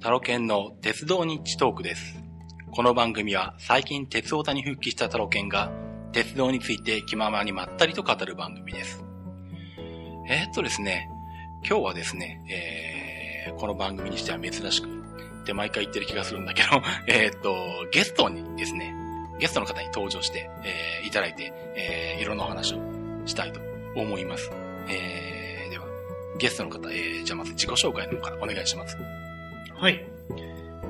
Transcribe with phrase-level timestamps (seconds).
[0.00, 2.22] タロケンの鉄道ニッチトークです。
[2.70, 5.72] この番組は最近鉄オタに復帰したタロケンが
[6.12, 9.04] 鉄道について気ままにまったりと語る番組です。
[10.28, 11.10] えーっとですね、
[11.68, 12.40] 今日はですね、
[13.48, 16.68] えー、この番組にしては珍しく、って毎回言ってる気がするんだけど、
[17.12, 17.56] えっと、
[17.90, 18.94] ゲストにですね、
[19.40, 22.78] ゲストの方に登場して、えーいただいて、えーいろんなお話を
[23.26, 23.58] したいと
[23.96, 24.52] 思います。
[24.88, 25.86] えー、では、
[26.38, 28.96] ゲストの方、えー、じゃあまず自己紹介の方からお願いします。
[29.78, 30.04] はい。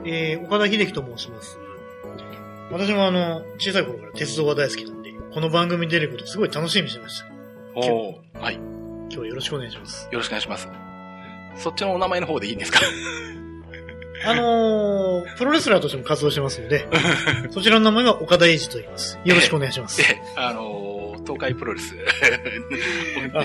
[0.05, 1.59] えー、岡田秀樹と申します。
[2.71, 7.27] 私もあの、小さい頃から鉄道が大好きなんで、この番組に出ることすごい楽しみにしてました。
[7.77, 8.55] おー、はい。
[8.55, 10.09] よ今日はよろしくお願いします。
[10.13, 10.69] ろしくお願いします。
[11.57, 12.81] そっちのお名前の方でいいんですか？
[14.25, 16.87] あのー、プロレスラーとしても活動してますので、
[17.51, 19.19] そちらの名前は岡田英二と言います。
[19.25, 19.99] よろしくお願いします。
[19.99, 22.05] で、あのー、東海プロレスで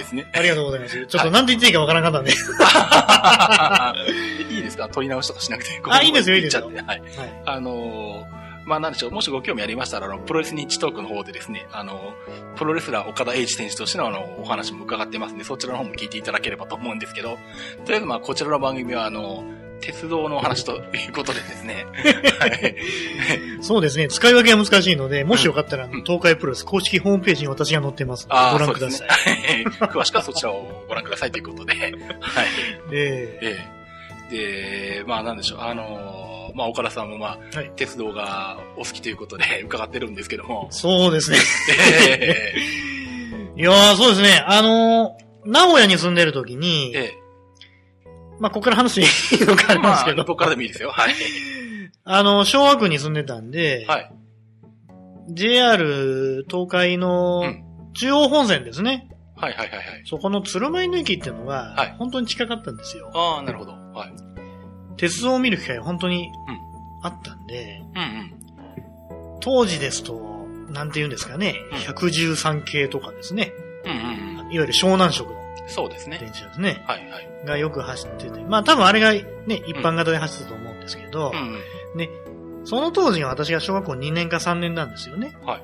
[0.03, 0.29] すね。
[0.33, 1.05] ありがとうございます。
[1.05, 2.31] ちょっと何て言っていいかわからなかったんで。
[4.53, 4.87] いいですか？
[4.89, 5.69] 取り直しとかしなくて。
[5.89, 6.75] あいいですよいいですよはい。
[6.85, 7.01] はい。
[7.45, 12.13] あのーまあなんでしょう、もしご興味ありましたら、あの、プロレスニッチトークの方でですね、あの、
[12.55, 17.37] プロレスラー岡田英二選手としてのあの、お話も伺ってますんで、そちらの方も聞いていただければと思うんですけど、と
[17.89, 19.43] りあえずまあこちらの番組はあの、
[19.85, 21.85] 鉄道のお話ということでですね、
[22.39, 22.75] はい。
[23.61, 24.07] そうですね。
[24.07, 29.07] 使い分けが難しいので、もしよかったら、東海プロレス公式ホームページに私が載ってますご覧ください。
[29.07, 29.65] ね。
[29.67, 31.91] 詳しくはそちらをご覧くださいということで、 はい。
[32.91, 33.57] ええ
[34.31, 34.97] え。
[34.99, 41.37] で、まあなんでしょう、あのーまあ岡田さんもまあ、はい鉄道がお好きということで 伺ってるんですけどもー、そうですね。
[42.19, 42.53] え
[43.57, 44.43] いやー、そうですね。
[44.47, 47.22] あのー、名古屋に住んでる時にえ、え
[48.39, 49.07] まあ、ここから話いい
[49.45, 50.89] のかあえまあ、りますけど、どこからでもいいですよ。
[50.91, 51.13] はい。
[52.05, 54.13] あの、昭和区に住んでたんで、はい。
[55.29, 59.07] JR 東海のうん中央本線ですね。
[59.35, 60.01] はいはいはいはい。
[60.05, 63.11] そこの鶴舞の駅っていうのがはい、本当に近かったんですよ。
[63.13, 63.71] ああ、なるほど。
[63.71, 64.13] はい。
[64.97, 66.59] 鉄道を見る機会が本当にうん
[67.05, 69.39] あったんで、うんうん。
[69.41, 73.51] 当時ですと、なんて言うんですかね、うん113系とかですね。
[73.85, 74.51] うんうんうん。
[74.53, 76.17] いわゆる湘南色のそうですね。
[76.19, 76.83] 電車ですね。
[76.87, 77.29] はいはい。
[77.45, 78.39] がよく走ってて。
[78.41, 79.23] まあ多分あれがね、
[79.67, 81.59] 一般型で走ってたと思うんですけど、うん
[82.65, 85.37] その当時が私が小学校2年か3年なんですよね。
[85.45, 85.63] はい。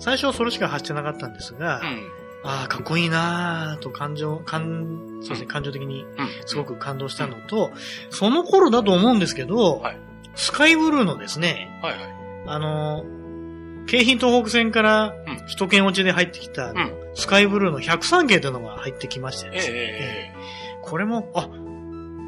[0.00, 2.10] 最初はそれしか走ってなかったんですが、うん。
[2.42, 6.28] ああ、かっこいいなぁと感情、感、そうですね、感情的にうん。
[6.46, 7.70] すごく感動したのと、
[8.10, 9.98] その頃だと思うんですけど、はい
[10.36, 12.02] スカイブルーのですね、はいはい。
[12.46, 13.04] あの、
[13.90, 15.36] 京浜東北線からうん。
[15.40, 16.92] 首都圏落ちで入ってきた、うん。
[17.14, 20.32] スカイブルーの103系というのが入ってきましてええですね、え。
[20.32, 20.40] え
[20.82, 21.48] これも、あ、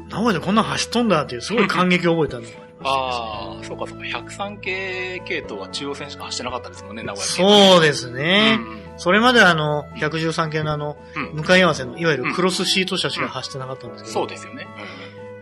[0.09, 2.83] 名古屋でこんなん走っとんだっていうすごい感激を覚えたのがありましてです。
[2.83, 4.03] ねああ、そうかそうか。
[4.03, 8.55] 103系系統は中央線しか走ってなかったですもんね、名古屋そうでですね。
[8.57, 8.67] ん。
[8.97, 11.31] それまであの、113系のあの、うん。
[11.37, 14.67] 向かい合わせの、いわゆるクロスシート車しか走ってなかったんですけど、そうですよね。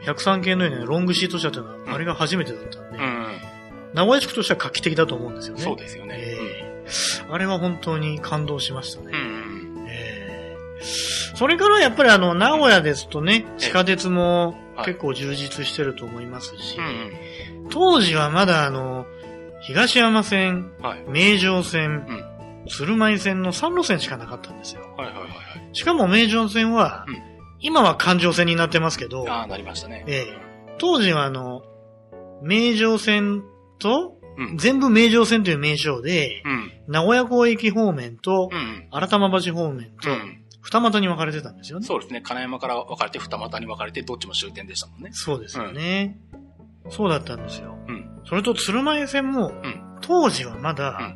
[0.04, 1.86] 103系のようなロングシート車というのん。
[1.88, 3.00] は、あれが初めてだったんで。
[3.94, 5.62] 名古屋地区としては画期的だと思うんですよね。
[5.62, 6.16] そうですよね。
[6.18, 6.38] え
[6.68, 6.72] え
[7.30, 9.12] あれは本当に感動しましたね。
[9.14, 9.82] うん。
[9.82, 9.86] うん。
[9.88, 10.86] ええ
[11.36, 17.70] それからやっぱりあの、名古屋ですとね、ええ地下鉄もはい結構充実してると思いますし、うん。
[17.70, 19.06] 当時はまだあの、
[19.62, 20.72] 東山線。
[21.08, 22.26] 名城線、うん
[22.70, 24.82] 鶴舞線の3路線しかなかったんですよ。
[24.96, 25.32] はいはいはいはい。
[25.74, 27.32] しかも名城線は、うん
[27.64, 30.04] 今は環状線になってますけど、ああ、なりましたね。
[30.08, 30.38] ええ
[30.80, 31.62] 当時はあの、
[32.42, 33.44] 名城線
[33.82, 34.58] と、うん。
[34.58, 36.72] 全部名城線という名称で、うん。
[36.88, 38.88] 名古屋港駅方面とう、ん。
[38.92, 40.38] 新玉橋方面とう、ん。
[40.62, 41.86] 二股に分かれてたんですよね。
[41.86, 42.22] そうですね。
[42.22, 45.10] 金山から分かれて、二股に分かれて、どっちも終点でしたもんね。
[45.14, 46.18] そうですよね。
[46.90, 47.78] そうだったんですよ。
[47.88, 48.10] うん。
[48.26, 51.16] それと鶴舞線も、ん当時はまだ、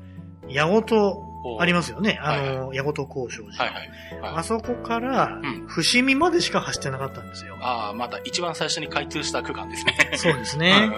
[0.49, 1.21] 八ごと
[1.59, 2.19] ありまますよね。
[2.21, 4.37] あはいの、八ごと交渉寺。
[4.37, 7.55] あそこからうん、伏見までしか走ってなかったんですよ。
[7.61, 9.93] ああ、また一番最初に開通した区間ですね。
[10.15, 10.89] そうですうんね。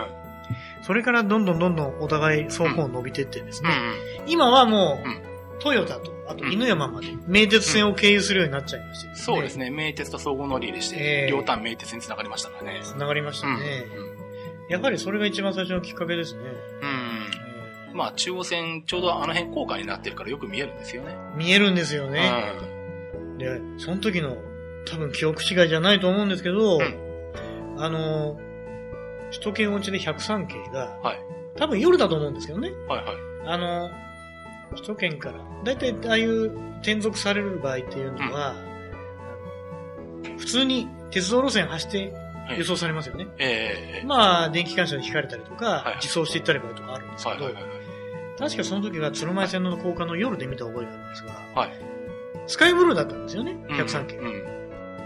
[0.88, 3.70] それからどんどんどんどんお互い双方伸びてってですね。
[3.70, 3.74] ん。
[4.32, 9.58] 今はもうトヨタと、あと犬山まで、名鉄線を経由するようになっちゃいまして、そうです。
[9.58, 9.70] ね。
[9.70, 12.80] 名鉄と総合乗り入れして、ええ両端名鉄に繋がりましたからね。
[12.86, 13.60] 繋がりましたうん。
[13.60, 13.86] ね。
[14.70, 16.42] やはりそれが一番最初のきっかけですね。
[16.82, 17.92] うん。
[17.92, 17.98] うん。
[17.98, 21.18] まあ、中央線、ちょうどあの辺高架になってるからよく見えるんですよね。
[21.36, 22.32] 見えるんですよね。
[23.36, 24.38] うで、その時の
[24.86, 27.08] 多分記憶違いじゃないと思うんですけど、うん
[27.80, 28.40] あの、
[29.32, 31.20] 首都圏落ちで103系が、はい
[31.58, 32.70] 多分夜だと思うんですけどね。
[32.70, 32.88] ん。
[32.88, 33.16] はいはい。
[33.48, 33.90] あの、
[34.76, 36.52] 首都圏から、だいたいああいう
[36.82, 42.14] 転属される場合っていうのは、あの普通に鉄道路線走って
[42.56, 43.28] 輸送されますよね。
[43.40, 47.74] ええまあ、電気機関車に引かれたりとか、はい自走していったりとかあるんですけど、はいはいはいはい。
[48.38, 51.72] 確かその時は鶴舞線の高架の夜で見た覚えがあるんですが、はい
[52.46, 54.18] スカイブルーだったんですよね、うん103系。
[54.18, 54.57] うん。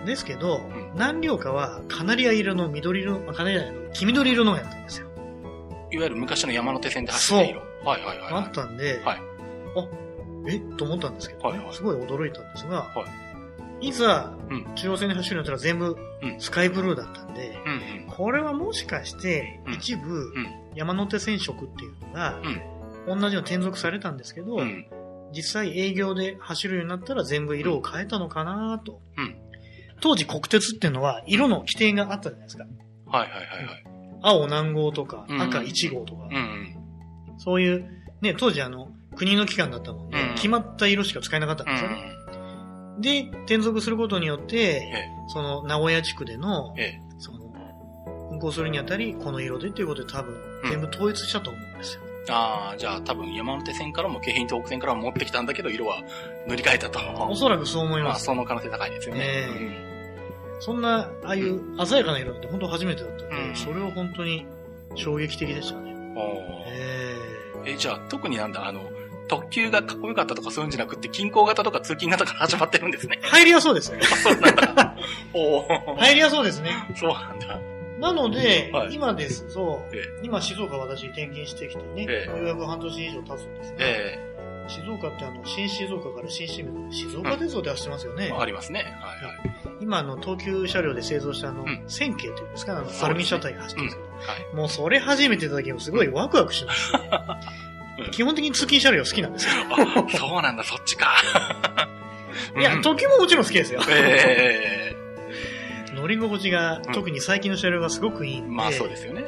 [0.05, 0.91] ですけど、ん。
[0.95, 5.07] 何両かはカナリア色の緑色、あカナリア色の黄緑色のがやったんですよ。
[5.91, 7.61] いわゆる昔の山手線で走って色。
[7.83, 9.17] はいはいはい、はあったんで、はい。
[9.17, 9.21] あ、
[10.47, 10.59] え？
[10.77, 11.73] と思ったんですけど、はいはい。
[11.75, 13.05] すごい驚いたんですが、、は
[13.81, 13.91] い。
[13.91, 14.75] ざ、うん。
[14.75, 16.39] 中央線で走るんだったら全部うん。
[16.39, 17.49] スカイブルーだったんで、い。
[18.05, 18.07] うん。
[18.07, 19.73] これはもしかしてうん。
[19.73, 20.47] 一部うん。
[20.75, 22.41] 山手線色っていうのが、
[23.07, 24.57] 同じの転属されたんですけど。
[25.33, 28.99] 実際営業で走るようになったら全部色を変えたのかなと。
[29.17, 29.40] うん
[30.01, 32.65] 当時国鉄っていうのは色の規定があったじゃないですか。
[33.05, 33.83] はいはいはいはい。
[34.23, 36.75] 青何号とかうん赤1号とか、うんうん。
[37.37, 37.87] そういう、
[38.21, 42.21] ね、当時あの、国の機関だったもんで、うん決まった色しか使えなかったんうんですよね。
[42.99, 47.39] で、転属することによって、えその名古屋地区での、え、えその、
[48.31, 52.01] 運行するにあたり、この色でっていうことで多分、うん全部統一したと思うんですよ。
[52.27, 52.31] え。
[52.31, 56.03] ああ、じゃあ多分山手線からも京浜東北線からも持ってきたんだけど、色は
[56.47, 56.99] 塗り替えたと。
[57.27, 58.25] おそらくそう思いまあ、ます。
[58.25, 59.21] その可能性高いですよね。
[59.21, 59.90] ね
[60.61, 64.45] そんな、ああいう鮮やかな色って本当初めてだったんで、うんそれは本当に
[64.95, 65.91] 衝撃的でしたね。
[65.91, 67.17] うんおーえ
[67.65, 68.81] え、じゃあ特になんだ、あの、
[69.27, 73.19] 特急がかっこよかったとかそういうんじゃなくて、近郊型とか通勤型から始まってるんですね。
[73.23, 73.99] ー、入りやそうですね。
[74.03, 74.95] あ そうなんだ。
[75.33, 76.71] おお、入りやそうですね。
[76.95, 77.59] そうなんだ。
[77.99, 84.19] なので、はい今ですと、え今静岡私転勤してきてね、ええようやく半年以上経つんですが、え
[84.67, 88.29] 静岡ってあの、新静岡から新清水、静岡鉄道で走ってますよね。
[88.31, 88.97] えありますね。
[88.99, 89.60] はいはい。
[89.81, 94.55] 今あの、東急車両で製造したあの、うん千景というんですか、あの、アルミ車体が走ってるんですけど、はい。
[94.55, 97.39] もうそれ初めていた時もすごいワクワクしました、
[97.97, 99.51] う ん基本的に通勤車両好きなんですよ。
[99.69, 101.15] あ、そうなんだ、そっちか。
[102.57, 103.81] いや、うん時ももちろん好きですよ。
[103.89, 104.95] え
[105.93, 109.23] 乗り心地が、うん特に最近の車両がすごくいいんで、えまあそうですよね。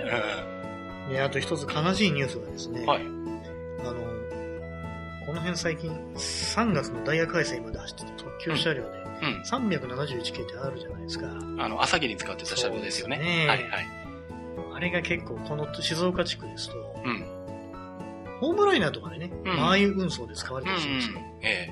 [1.10, 2.86] であと一つ悲しいニュースがですね。
[2.88, 2.94] あ
[3.84, 3.94] の、
[5.26, 9.42] この辺最近、3月のダイヤ改正まで走ってた特急車両で、うん。
[9.42, 11.28] 371系ってあるじゃないですか。
[11.28, 13.18] あの、朝霧に使ってた車両ですよね。
[13.18, 13.88] ねはいはい。
[14.76, 17.26] あれが結構、この静岡地区ですと、うん。
[18.40, 21.20] ホームライナーとかでね、うんああいう運送で使われうんたりしますよ。
[21.42, 21.70] え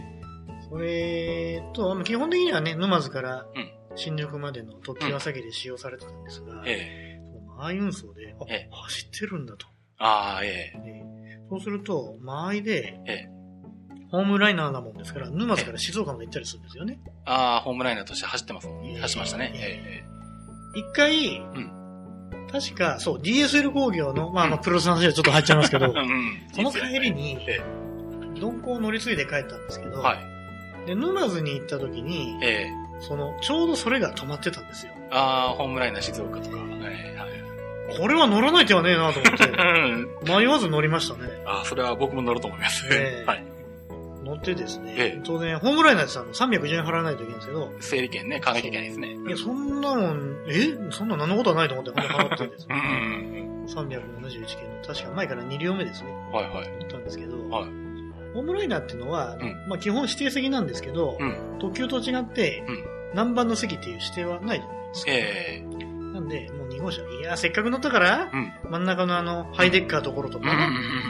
[0.69, 6.75] それと、まあ基本的にはね、沼津からうん新宿までの特急朝霧で使用されてたんですが、え、え
[7.17, 7.21] え。
[7.59, 9.67] ああいう運送で、あええ走ってるんだと。
[9.97, 10.79] ああ、ええ。
[10.79, 13.40] ねそうすると、間合いで、ええ
[14.11, 16.99] ホームライナーなもんですから、沼津から静岡まで行ったりするんですよね。
[17.25, 18.93] ああ、ホームライナーとして走ってますもんね。
[18.95, 19.51] ええ走ってましたね。
[19.55, 20.11] ええ
[20.73, 21.71] 一回、ん
[22.51, 25.89] 確か、そう、DSL 工業の、まあまあ、プロレスの話はちょっと入っちゃいますけどえ。
[25.89, 26.47] うん。
[26.53, 27.61] その帰りにえ、
[28.35, 30.87] 鈍行を乗り継いで帰ったんですけど、はい。
[30.87, 32.71] で、沼津に行った時に、ええ。
[32.99, 34.93] その、ちょうどそれが止まってたんですよ。
[35.11, 36.57] ああ、ホームライナー静岡とか。
[36.83, 37.97] ええはい。
[37.97, 40.41] これは乗らない手はねえなと思って、 うん。
[40.41, 41.29] 迷わず乗りましたね。
[41.45, 42.87] ああ、それは僕も乗ると思います。
[42.91, 43.50] ええ はい。
[44.23, 49.15] 乗ってですね、ええ当然、ホームライナーってさ、310円払わないといけないんですけど、整理券ね、買わなきゃいけないですね。
[49.27, 50.91] いや、そんなもん、え？
[50.91, 52.79] そんな何のことはないと思って、ほんと払ってですうんう
[53.33, 56.35] ね、ん371件の、確か前から2両目ですね、うん。
[56.35, 56.69] はいはい。
[56.79, 57.69] 乗ったんですけど、はい
[58.33, 61.35] ホームライナーっていうのは、うんまあ基本指定席なんですけど、うん。
[61.59, 65.11] 特急と違って、うん何番の席っていう指定はないじゃないですか。
[65.11, 65.83] ええ。
[66.13, 66.49] なんで、
[66.81, 68.51] もう2号車、いや、せっかく乗ったから、うん。
[68.69, 70.49] 真ん中のあの、ハイデッカーところとか、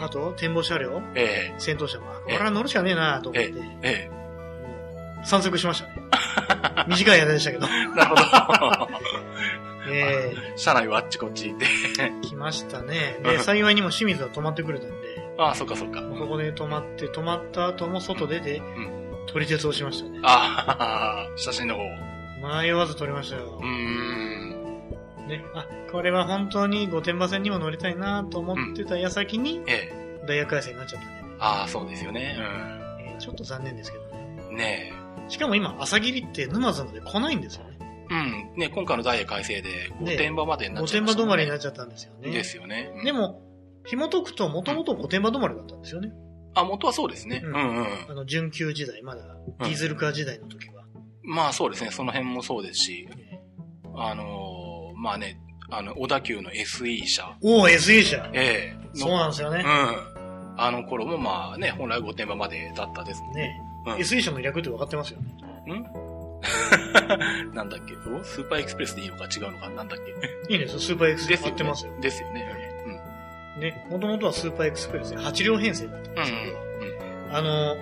[0.03, 1.55] あと、展望車両、ええ。
[1.57, 4.09] 先頭車は、こええれは乗るしかねえなと思って、え
[5.23, 5.93] 散策しましたね。
[6.87, 7.67] 短い間でしたけど。
[7.67, 7.95] え。
[7.95, 8.89] なるほど。
[9.89, 11.65] え 車内はあっちこっちで。
[11.99, 13.19] え来ましたね。
[13.23, 14.95] で、幸いにも清水は止まってくれたんで、
[15.37, 16.01] ああ、そっかそっか。
[16.01, 18.63] そこで止まって、止まった後も外出て、ん
[19.27, 20.19] 撮り鉄をしましたね。
[20.23, 21.83] ああ、写真の方。
[22.61, 23.65] 迷わず撮りましたようー。
[23.65, 24.50] ん。
[25.27, 29.91] ね、あ、これは本当に御殿場線にも乗りたいなと思ってた矢先に、え
[30.23, 30.25] え。
[30.27, 32.35] ダイヤ改正になっちゃったんで、ああ、そうですよね。
[32.37, 32.81] えー
[33.21, 34.37] ちょっと残念ですけどね。
[34.49, 34.55] うん。
[34.57, 34.93] ね
[35.27, 37.77] しかも今、朝霧って沼津まで来ないんですよね。
[38.09, 38.13] え。
[38.13, 38.15] う
[38.57, 38.59] ん。
[38.59, 41.27] ね今回のダイヤ改正で、御殿場までになっ御ちゃいましたもんね。
[41.27, 42.31] 殿場止まりになっちゃったんですよね。
[42.31, 42.91] ですよね。
[42.95, 43.43] うんで、も、
[43.85, 46.11] 紐解くと、もともと御殿場止まりだったんですよね。
[46.55, 47.41] あ、元はそうですね。
[47.43, 47.87] ううんんうん。
[48.09, 49.21] あの、準急時代、まだ、
[49.59, 50.83] ディーゼルカー時代の時は。
[51.23, 51.91] まあそうですね。
[51.91, 53.07] その辺もそうですし、
[53.95, 54.50] あのー
[55.01, 55.37] まあね、
[55.69, 57.35] あの、小田急の SE 車。
[57.41, 58.29] おお、SE 車。
[58.33, 59.67] ええそうなんですよねう。
[59.67, 60.57] ん。
[60.57, 63.33] あの頃もまあね、本来御殿場までだったですね。
[63.33, 65.83] ね、うん SE 車の略って分かってますよね。
[67.53, 67.93] なんだっけ？
[68.09, 68.23] お？
[68.23, 69.99] スーパーエクスプレスでいいのか違うのかなんだっ
[70.47, 70.53] け？
[70.53, 71.91] いいですよ、スーパーエクスプレス合ってますよ。
[72.01, 72.45] ですよね。
[73.59, 76.15] ね、もともとはスーパーエクスプレスで8両編成だったんうん。
[76.15, 76.51] ですけ
[77.31, 77.75] ど、あの、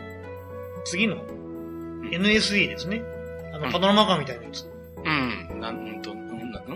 [0.85, 3.01] 次のん NSE ですね。
[3.53, 4.65] あの、うんパノラマカーみたいなやつ。
[4.97, 5.47] うん。
[5.51, 5.59] うん。
[5.59, 6.69] なんうんと、うんなんなん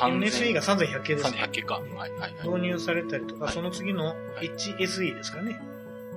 [0.00, 1.26] NSE が3100系です。
[1.28, 1.74] 3100系か。
[1.74, 2.32] はいはいはい。
[2.48, 5.60] 導入されたりとか、はいその次のい HSE ですかね。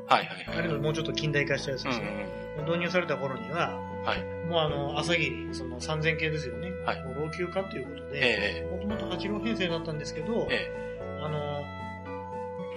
[0.07, 0.57] はいはいはい。
[0.59, 2.27] あれのもうちょっと近代化したやつですね。
[2.65, 4.23] 導入された頃には、はい。
[4.47, 6.71] もうあの、朝霧、その3000系ですよね。
[6.85, 10.71] はいもう老朽化ということで、えもともと8両編成だったんですけど、え
[11.21, 11.63] あの、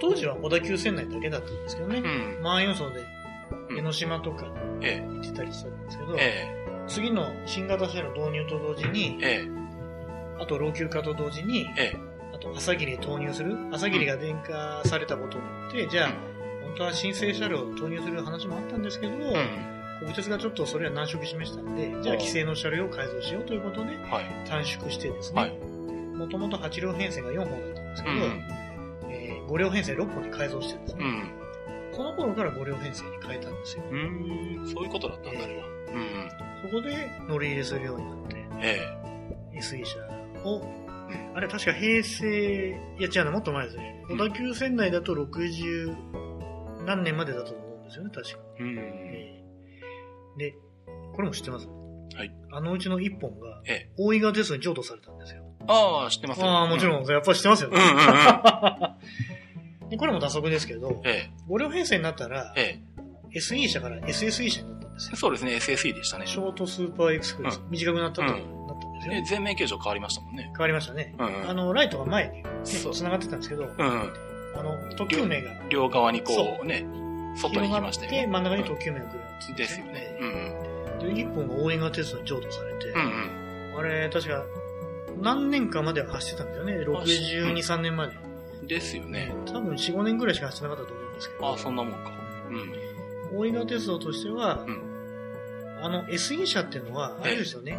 [0.01, 2.35] 当時は小田急線内だけだったんですけどねえ。
[2.35, 2.41] う、ん。
[2.41, 3.01] 満員予想で
[3.69, 4.51] うん江ノ島とか
[4.81, 9.47] え行ってたりしたんですけど、ええ次の新型車両導入と同時にえ、え
[10.39, 16.09] あと老朽化と同時に、ええあと朝霧へ投入する、朝霧が電化されたことによって、じゃあ、
[16.63, 19.13] 本当は新生車両を投入する話もあったんですけど。
[19.99, 24.47] 国鉄がちょっとそれは難色示したんで、じゃあ規制の車両を改造しようということではい。
[24.47, 25.57] 短縮してですはいね、
[26.15, 28.43] もともと8両編成が4本だったんですけど、うん。
[29.09, 31.03] えー5両編成6本に改造してるんですね。
[31.03, 31.07] う
[31.91, 31.95] ん。
[31.95, 33.83] その頃から5両編成に変えたんですよ。
[33.91, 34.67] うーん。
[34.67, 35.67] そういうことだったんだ、あれは。
[35.67, 36.69] うん。
[36.69, 38.97] そこで乗り入れするようになって、え
[39.55, 40.79] SE 車を、ん
[41.35, 42.69] あれ確か平成、
[42.99, 44.03] いや違うの、もっと前ですね。
[44.09, 45.95] うん小田急線内だと60
[46.85, 48.39] 何年までだと思うんですよね、確か。
[48.59, 48.77] えうん。
[48.79, 50.55] えーで、
[51.15, 51.67] これも知ってます？
[52.15, 52.31] はい。
[52.51, 55.43] あのうちの1本が、ええ大井川鉄道に譲渡されたんですよ。
[55.67, 57.77] ああ、知ってますよああ、もちろん、やっぱり知ってますよね。
[57.77, 59.89] うんうんうん。
[59.89, 62.79] でこれも打足ですけど、え5両編成になったらえ、
[63.31, 65.17] え SE 車から SSE 車になったんですえよ。
[65.17, 66.25] そうですね、SSE でしたね。
[66.27, 68.58] ショートスーパーエクスプレス、う短くなったと、うんなったん
[68.99, 69.13] ですよ。
[69.15, 70.51] え全面形状変わりましたもんね。
[70.51, 71.15] 変わりましたね。
[71.17, 74.13] うんうんあの、ライトが前に、ね、そう繋がってたんですけど、うん。
[74.55, 76.85] あの、特急名が両側にこ、そうね、
[77.35, 78.27] 外に行きましたよ広がって、ね。
[78.27, 80.17] 真ん中に特急名が来るやつですよね。
[80.19, 81.15] うんうん。
[81.15, 83.01] で、1本が大江川鉄道に譲渡されて、うん
[83.73, 83.79] うん。
[83.79, 84.43] あれ、確か、
[85.21, 86.73] 何年かまでは走ってたんですよね。
[86.85, 88.13] 62、3年まで。
[88.67, 89.33] ですよね。
[89.45, 92.11] 多分4、5年ぐらいしか走ってなかったと思うんですけど、ああ、そんなもんか。
[93.31, 93.37] うん。
[93.37, 94.89] 大井川鉄道としては、うん
[95.81, 97.77] あの SE 車っていうのは、あれですよね、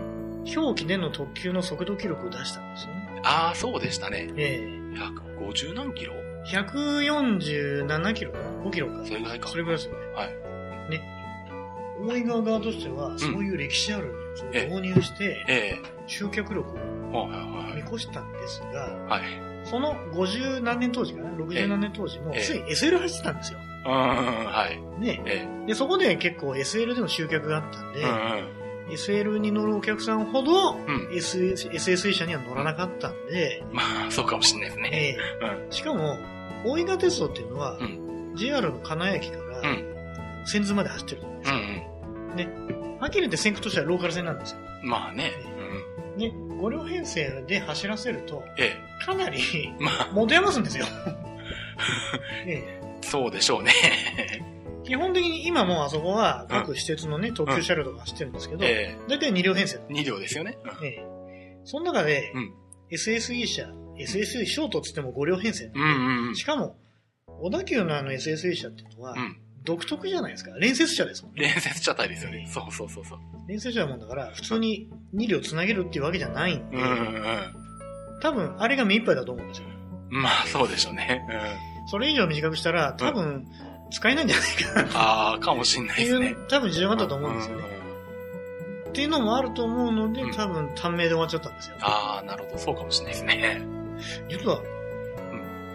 [0.57, 3.21] 表記での特急の速度記録を出したんですよね。
[3.25, 4.31] ああ、そうでしたね。
[4.37, 4.61] え
[5.39, 6.15] 150何キロ？
[6.15, 9.05] え147キロかな ?5 キロか。
[9.05, 10.07] それぐらいかそれぐらいですよね。
[10.15, 10.91] はい。
[10.91, 11.03] ね。
[12.03, 14.15] 大井川側としては、そういう歴史ある
[14.53, 16.71] やつを導入して、え集客力
[17.13, 17.29] を
[17.75, 19.21] 見越したんですが、はい。
[19.21, 19.31] はい。
[19.65, 23.59] その50何年当時かな ?60 何年当時も、ええつい SL 走ってたんですよ。
[23.85, 25.01] うん、はい。
[25.01, 25.23] ね。
[25.27, 28.07] えで、そこで結構 SL での集客があったんで、えう
[28.57, 31.07] ん SL に乗るお客さんほど、うん。
[31.09, 31.13] うん。
[31.13, 34.91] SS SSE 車には乗らなかったんで、まあ、そうかもしれないですね。
[34.93, 36.19] ええしかも、
[36.65, 39.85] 大井川鉄道っていうのは、う JR の金谷駅から、うん。
[40.47, 41.59] 千頭まで走ってるじゃないですうか。
[41.59, 42.49] んね。
[43.01, 44.59] はっきり言って先駆としてはローカル線なんですよ。
[44.83, 44.91] うん。
[44.91, 45.33] まあね。
[46.17, 46.21] うん。
[46.21, 49.83] ね、5両編成で走らせると、えかなりえ。
[49.83, 50.87] まあ、持て余すんですよ。
[52.47, 52.80] ええ
[53.11, 53.73] そうでしょうね。
[54.85, 60.01] 基本的に今もあそこは各施設のね、特急車両とか走ってるんですけど、えだいたい2両編成なんえ。
[60.01, 60.59] 2両ですよね。
[60.81, 61.07] で、ええ
[61.65, 62.55] その中で、うん
[62.91, 66.43] SSE 車、SSE ショートっつっても5両編成なんでうんうんうんし。
[66.43, 66.77] かも、
[67.27, 69.37] 小田急のあの SSE 車っていうのは、うん。
[69.63, 70.53] 独特じゃないですか。
[70.59, 71.43] 連接車ですもんね。
[71.43, 72.49] 連接車体ですよね。
[72.51, 73.19] そうそうそうそう。
[73.47, 77.61] 連接車だもんだから、普通に2両つなげるっていうわけじゃないんで、うんうん
[78.23, 79.69] 多分、あれが目いっぱいだと思うんですよ。
[80.11, 80.23] うん。
[80.23, 81.25] まあ、そうでしょうね。
[81.29, 81.70] うん。
[81.91, 83.47] それ以上短くしたら、多分、
[83.91, 87.65] 使えないんじゃないかなああ、かもしんないですねいう。、多分事情があったと思うんですよね。
[88.89, 91.77] っていうのもあると思うのでうん、多分短命で終わっちゃったんですよ。
[91.81, 92.59] ああ、なるほど。
[92.59, 93.63] そうかもしれないですね。
[94.29, 94.61] 実は、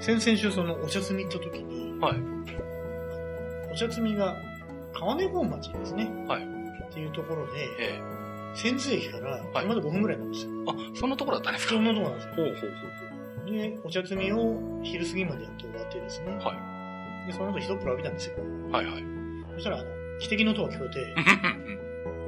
[0.01, 2.15] 先々週そのお茶摘み行った時に、はい。
[3.71, 4.35] お茶摘みが
[4.93, 6.09] 川根本町ですね。
[6.27, 8.01] はいっていうところで、え
[8.55, 10.51] 千頭駅から車で5分ぐらいなんですよ。
[10.69, 10.71] え。
[10.71, 11.73] あ、そんなところだったんですか？
[11.75, 12.33] そんなところなんですよ。
[12.35, 13.04] ほうほうほ
[13.45, 16.35] で、お茶摘みを昼過ぎまでやって終わってですね。
[16.35, 18.35] はで、その後一風呂浴びたんですよ。
[18.37, 18.71] う。
[18.71, 19.03] はいはい。
[19.53, 21.15] そしたら、あの、汽笛の音が聞こえて、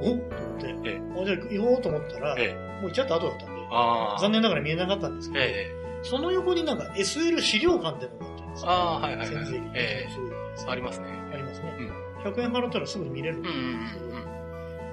[0.00, 0.18] おっ？
[0.28, 2.80] と思って、えあじゃあ行こうと思ったら、ええ。
[2.80, 3.58] もう行っちゃった後だったんで。
[4.20, 5.74] 残念ながら見えなかったんですけど、ええ。
[6.02, 8.70] その横になんか SL 資料館っていうのがあったんですよ。
[8.70, 9.62] ああ、はいはいはい千頭駅。
[9.74, 10.10] ええ。
[10.10, 11.06] すごいですねありますね。
[11.32, 11.76] ありますね。
[11.78, 12.32] うん。
[12.32, 13.78] 100円払ったらすぐ見れるんでうんうん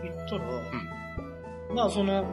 [0.03, 2.25] 行ったら、まあその、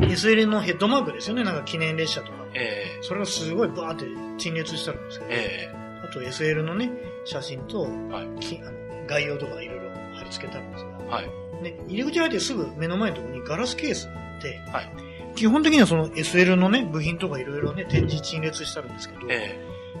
[0.00, 2.37] SL のヘッドマークですよね、なんか記念列車とか。
[2.54, 3.02] ええ。
[3.02, 4.06] それがすごいバーって
[4.38, 5.74] 陳列してあるんですけど、え
[6.04, 6.90] あと SL のね、
[7.24, 8.12] 写真と、え。
[8.12, 8.40] はい。
[8.40, 11.26] きあの概要とかいろいろ貼り付けてあるんですが、はい。
[11.62, 14.88] ね、入り口入ってすぐ目の前のところにガラスケースがあって、はい
[15.34, 19.56] 基本的にはその SL のね、部品とかいろいろね、展示陳列してあるんですけど、え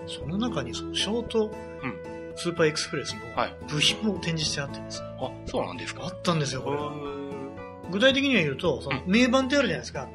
[0.08, 1.46] その中にそのショート、
[1.82, 1.94] うん
[2.34, 5.24] スーパーエクスプレスのはい部品も展示してあってですね、え。
[5.26, 6.04] あ、そうなんですか？
[6.04, 6.76] あったんですよ、これ。
[6.76, 10.08] う具体的には言うと、そのうん名板ってあるじゃないですか。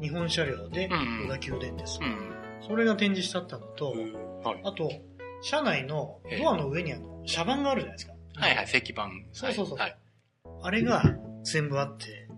[0.00, 1.98] 日本車両で小田急電鉄。
[1.98, 2.38] ん。
[2.66, 3.92] それが展示してあったのと、
[4.42, 4.60] はい。
[4.64, 4.90] あと、
[5.42, 8.14] 車内のドアの上にあの、車番があるじゃないですか。
[8.36, 9.08] はいはい、石板。
[9.32, 9.98] そうそうそうはい。
[10.62, 11.02] あれが
[11.44, 12.28] 全部あって。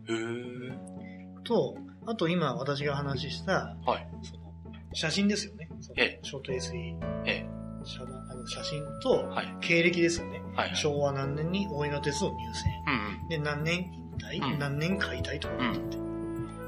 [1.45, 1.77] と、
[2.07, 4.09] あと今私が話した、はい。
[4.23, 4.53] その
[4.93, 5.69] 写真ですよね。
[6.23, 6.75] ショート SE。
[7.27, 7.47] ええ。
[7.85, 9.57] 写あの写真と、はい。
[9.61, 10.41] 経歴ですよね。
[10.55, 10.77] はいはい。
[10.77, 13.29] 昭和何年に大井川鉄道入うん線。
[13.29, 16.00] で、何年引退、うん何年解体とかなってて、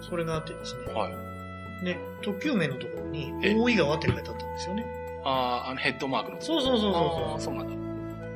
[0.03, 0.95] それがあってですねうん。。
[0.95, 1.85] はい。
[1.85, 4.87] で、特急名のところにえ、大井川って書いてあったんですよね。
[5.25, 6.41] ああ、あのヘッドマークの。
[6.41, 7.75] そうそうそうあそあ、そうなんだ。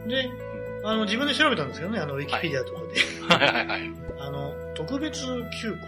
[0.06, 0.08] う。
[0.08, 0.30] で、
[0.84, 2.86] あの、自分で調べたんですけどね、あの、ウィキペディアとかで。
[3.34, 3.90] はいはいはい。
[4.18, 5.20] あの、特別
[5.60, 5.78] 急行、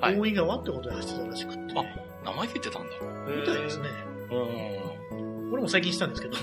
[0.00, 1.84] はい大井川ってことで走ってたらしくって、あ
[2.24, 2.88] 名前ついてたんだ。
[3.36, 3.88] みたいですね。
[4.30, 5.52] うん。
[5.52, 6.34] 俺も最近知ったんですけど。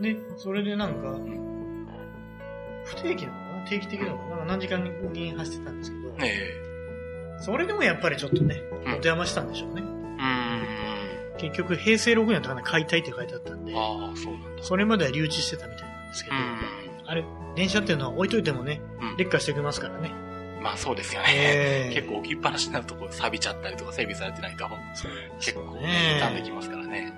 [0.00, 1.86] で、それでなんかん、
[2.84, 3.68] 不定期なのかな？
[3.68, 4.44] 定期的なのかな？
[4.46, 6.71] 何時間に走ってたんですけど、ねえ。
[7.40, 9.82] それでもやっぱりちょっとね、うん持て余したんでしょうね。
[9.82, 11.38] うん。
[11.38, 13.78] 結局、平成6年だったかな、解体って書いてあったんで、あ
[14.12, 14.62] あ、そうなんだ。
[14.62, 16.38] それまでは留置してたみたいなんですけど、う
[17.06, 17.24] あれ、
[17.56, 19.04] 電車っていうのは置いといてもね、ん。
[19.10, 19.16] うん。
[19.16, 20.10] 劣化してきますからね。
[20.62, 21.94] まあそうですよええね。
[21.96, 24.64] 結構置きっぱなしになるとこう錆びちゃったりとか整備されてないと
[25.40, 27.12] 結構ね傷んできますからね。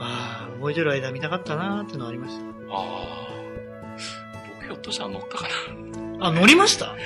[0.00, 2.34] ああ、覚えてる間見たかったなーってのはありまし
[2.70, 3.28] ああ。
[4.56, 6.18] 僕ひょっとしたら乗ったかな。
[6.18, 6.26] た。
[6.26, 6.96] あ、乗りました？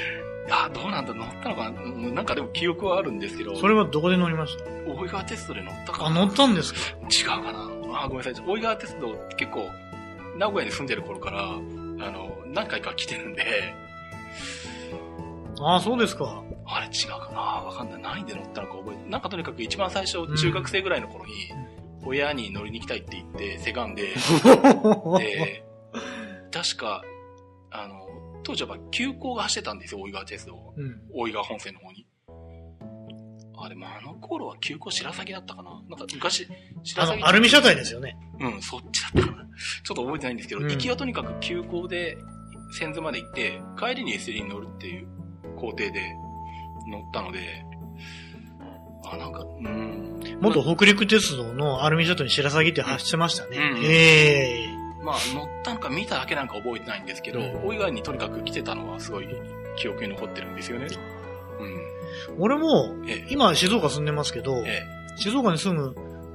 [0.47, 1.83] いや、どうなんだ、乗ったのかな？
[1.83, 4.65] うんなんかでも記憶はあるんですけど、それはどこで乗りました？
[4.93, 6.79] 大井川鉄道で乗ったかあ、な乗ったんですか？
[7.11, 7.69] 違うかな？
[8.03, 8.45] あ、ごめんなさい。
[8.47, 9.69] 大井川鉄道結構、
[10.37, 13.75] 名古屋に住んでる頃から、あの、何回か来てるんで、
[15.61, 16.43] ああ、そうですか。
[16.67, 17.41] あれ違うかな？
[17.41, 18.03] わかんない。
[18.03, 21.33] 何で乗ったのか覚えてなんかとにかく一番最初、中学生ぐらいの頃に、
[22.05, 24.15] 親に乗りに行きたいって言って、せがんで、
[25.19, 25.65] で、
[26.51, 27.03] 確か、
[27.71, 28.07] あの、
[28.43, 30.75] 当時は急行が走ってたんですよ、大井川鉄道。
[30.77, 31.01] うん。
[31.15, 32.07] 大井川本線の方に。
[33.57, 36.49] あ、でもあの頃は急行白崎だったかななんか昔、
[36.83, 37.19] 白崎。
[37.19, 38.17] あの、アルミ車体ですよね。
[38.41, 39.49] うん、そっちだったかな。
[39.85, 42.17] ちょっと覚えてないんですけど、うん行きはとにかく急行で
[42.79, 45.07] 線図まで行って、帰りに SL に乗るっていう
[45.57, 46.15] 工程で
[46.91, 47.65] 乗ったので、
[49.05, 50.21] あ、なんか、うん。
[50.41, 53.59] 元北陸鉄道のアルミ車体に白鷺って走ってましたね。
[53.59, 54.72] うんええ
[55.02, 59.28] まあ乗ったのか見ただけなんか覚えてないんですけど、うん大井川にとにかく来てたのはすごい
[59.76, 60.87] 記憶に残ってるんですよね。
[61.61, 61.64] う
[62.35, 62.40] ん。
[62.40, 64.85] 俺も、ええ、今静岡住んでますけど、え
[65.16, 65.94] 静岡に住む、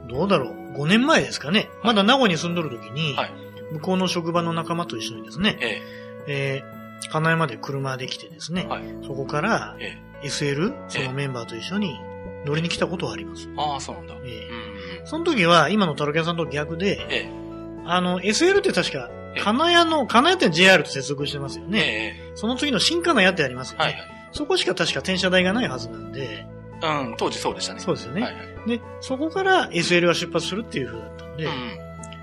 [0.10, 1.70] どうだろう、5年前ですかね。
[1.84, 3.32] まだ名古屋に住んどる時に、はい
[3.70, 5.82] 向こうの職場の仲間と一緒にですねえ、、
[6.28, 6.64] え
[7.02, 12.00] えー、金山で車で来てですね、はいそこからえ、え SL、そのメンバーと一緒に
[12.46, 13.50] 乗りに来たことはあります。
[13.50, 13.54] え。
[13.58, 14.16] ああ、そうなんだ。
[14.16, 14.26] うん。
[14.26, 17.47] ええその時は、今のタロケンさんと逆で、ええ。
[17.88, 22.20] あの、SL って確かええ、金谷の、金谷って JR と接続してますよえね。
[22.30, 22.32] え。
[22.36, 23.86] その次の新金谷ってありますよね。
[23.86, 24.30] はいはい。
[24.32, 26.46] そこしか確か転車台がないはずなんで、
[26.82, 27.80] うん、当時そうでしたね。
[27.80, 28.22] そうですよね。
[28.22, 28.70] はいはい。
[28.70, 31.52] で、そこから SL が出発するっていう風だったんで、うん。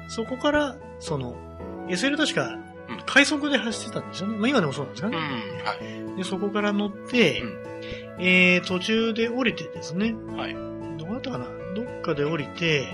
[0.08, 1.36] そこから、その、
[1.88, 4.36] SL 確かうん、快速で走ってたんですよね。
[4.36, 5.16] まあ今でもそうなんですかね。
[5.16, 6.16] うん、はい。
[6.16, 7.64] で、そこから乗って、うん
[8.18, 10.54] えー、途中で降りてですね、はい。
[10.98, 12.86] どこだったかなどっかで降りて、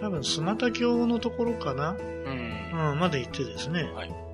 [0.00, 2.92] 多分、スマタ橋のところかなうん。
[2.92, 3.84] うん、まで行ってですね。
[3.94, 4.26] はい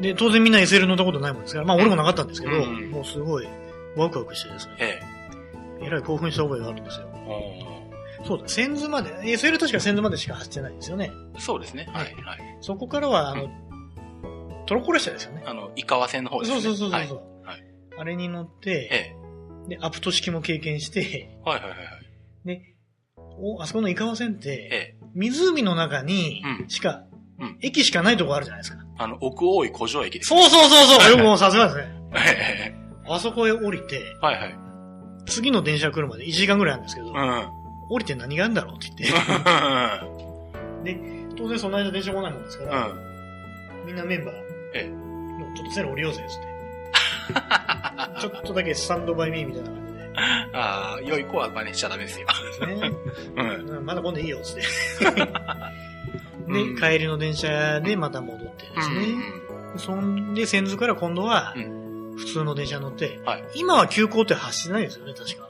[0.00, 3.46] で、当然みんな SL 乗ったことないもんですから、まあ俺もなかったんですけど、うんもうすごい
[3.96, 5.00] ワクワクしてですね、え
[5.80, 5.86] え。
[5.86, 7.06] えらい興奮した覚えがあるんですよ。
[7.06, 11.12] おそうだ、千頭まで、SL 確か千頭までしか走ってないんですよね。
[11.34, 11.88] ーそうですね。
[11.92, 12.58] はい、はい。
[12.60, 13.50] そこからは、あの、う
[14.66, 15.42] トロッコ列車ですよね。
[15.44, 16.60] あの、井川線の方ですね。
[16.60, 17.18] そうそうそうそう。
[17.44, 17.56] はい。
[17.56, 21.38] はいあれに乗って、えで、アプト式も経験して、え。
[21.44, 21.88] はいはいはいはい。
[22.46, 22.71] で、
[23.38, 24.96] お、あそこの井川線って、ええ。
[25.14, 27.04] 湖の中にうんしか、
[27.38, 28.82] うん駅しかないとこあるじゃないですか。
[28.98, 30.28] あの、奥大井古城駅です。
[30.28, 31.84] そうそうそうそう、はいよくもうさすがですね。
[32.14, 32.82] ええ。
[33.08, 34.54] あそこへ降りて、はいはい。
[35.26, 37.48] 次の電車来るまで1時間ぐらいあるんですけど、うん。
[37.90, 40.94] 降りて何があるんだろうって言って。
[40.94, 41.00] で、
[41.36, 42.90] 当然その間電車来ないもんですから、う
[43.84, 43.86] ん。
[43.86, 44.34] みんなメンバー、
[44.74, 44.92] ええ
[45.56, 46.52] ちょっと線路降りようぜ、つって。
[48.20, 49.91] ちょっとだけスタンドバイミーみたいな感じで。
[50.52, 52.26] ああ、良い子は真似しちゃダメですよ。
[52.66, 52.92] ね、
[53.36, 53.76] うん。
[53.76, 54.62] うんまだ今度いいよ、つって。
[56.48, 59.06] うんで、帰りの電車でまた戻ってですね。
[59.76, 65.48] そんで、千頭から今度はう、普通の電車乗って、はい今は急行って走ってないですよね、確か。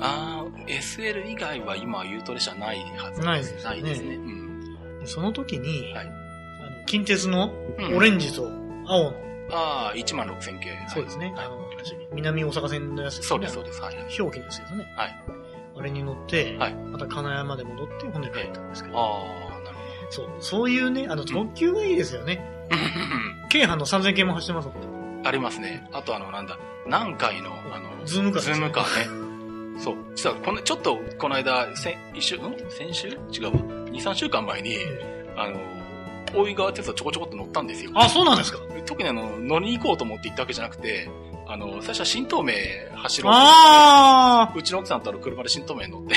[0.00, 4.14] ああ、SL 以外は今はユートレ車ないはずないですねないですね。
[4.16, 5.00] うん。
[5.00, 8.50] でその時に、はいあの近鉄のうんオレンジと
[8.86, 9.14] 青の、
[9.52, 10.78] ああ、1万6000系。
[10.88, 11.69] そうですね、はいあの、
[12.12, 13.28] 南大阪線のやつですね。
[13.28, 13.80] そうです、そうです。
[13.80, 13.96] はい。
[14.18, 14.92] 表記ですよね。
[14.96, 15.24] はい。
[15.76, 19.76] あれに乗って、はいまた金谷まで戻って、ほんで帰ったんですけど、ああ、なる
[20.10, 22.44] そう、そういうね、あの、特急がいいですよね。
[22.70, 23.48] ほど。
[23.48, 25.22] 京阪の3000系も走ってますもんね。
[25.24, 25.88] ありますね。
[25.92, 29.80] あとあの、なんだ、南海の、あの、ズームカーねズームカーね。
[29.80, 29.96] そう。
[30.14, 32.40] 実は、この、ちょっと、この間、先、一週、ん？
[32.68, 33.08] 先週？
[33.08, 33.52] 違うわ。
[33.86, 34.76] 2、3週間前に、
[35.36, 35.58] あの、
[36.34, 37.90] 大井川鉄道ちょこちょこっと乗ったんですよ。
[37.94, 41.08] あ、そうなんですか特にあの、乗りに行こうと思って行ったわけじゃなくて、
[41.52, 42.54] あの、最初は新東名
[42.94, 46.14] 走ろうとあうちの奥さんとあの車で新東名に乗って。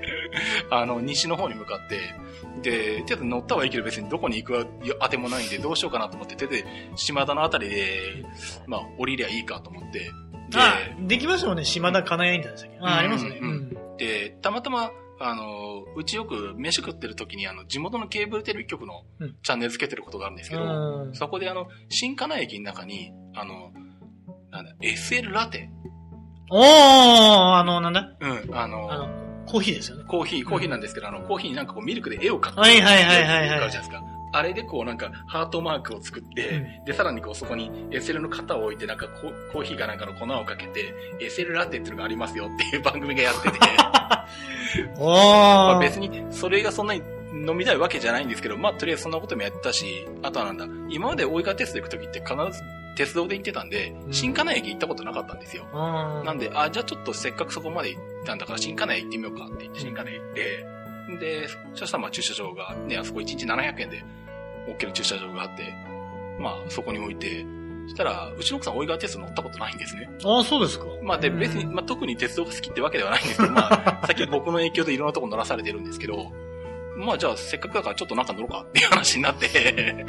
[0.70, 1.98] あの、西の方に向かって、
[2.62, 4.66] で、とりあえず乗ったはいいけど別にどこに行く
[5.00, 6.64] あてもないんでどうしようかなと思って、手で
[6.96, 8.24] 島田のあたりで、
[8.66, 11.64] まあ、降りりゃいいかと思って、ーあ、できましたもんね。
[11.64, 12.78] 島田金谷インターでしたっけ？
[12.80, 13.38] あ、ありますね。
[13.40, 13.48] うん。
[13.48, 13.52] う
[13.94, 13.96] ん。
[13.98, 19.36] で、たまたま、あの、うちよく飯食ってる時に、あの、地元のケーブルテレビ局のうん。
[19.42, 21.14] チャンネルつけてることがあるんですけど、うん。
[21.14, 23.70] そこであの、新金井駅の中に、あの、
[24.52, 25.70] なんだ、SL ラテ。
[26.50, 28.12] おー、あの、なんだ？
[28.20, 29.08] うん、あの、あの、
[29.46, 30.04] コーヒーですよね。
[30.06, 32.60] コーヒー、コーヒーなんですけど、あの、コーヒーになんかこうミルクで絵を描く。
[32.60, 34.02] はいはいはいはいはい絵を描くじゃないですか。
[34.34, 43.58] あれでこうなんかハートマークを作って、うんで、さらにこうそこに SL の型を置いてなんかココーヒーかなんかの粉をかけて、SL ラテっていうのがありますよっていう番組がやってて、
[44.96, 45.14] おー。
[45.14, 47.02] まあ別にそれがそんなに
[47.46, 52.62] 飲みたいわけじゃないんですけど、まあとりあえずそんなこともやったし、あとはなんだ、今まで大井川テスト行くときって必ず
[52.96, 55.64] 鉄道で行ってたんで、うん新金井駅行ったことなかったんですよ。
[56.24, 60.66] なんで、あ、じゃあちょっとせっかくそこまで行ったんだから新金井行ってみようかって言って新金井行って、
[61.20, 64.04] で、そしたらまあ駐車場がね、あそこ1日700円で
[64.68, 65.74] 置ける駐車場があって、
[66.38, 67.44] まあそこに置いて、
[67.86, 70.08] そしたら、うちの奥さん大井川鉄道乗ったことないんですね。
[70.22, 70.86] あー、そうですか。
[71.02, 76.30] まあで、うん別に、まあ特に鉄道が好きってわけではないんですけど、まあ、さっき僕の影響でいろんなとこ乗らされてるんですけど、
[76.96, 79.48] まあじゃあせっかくだからちょっとなんか乗ろうかっていう話になって、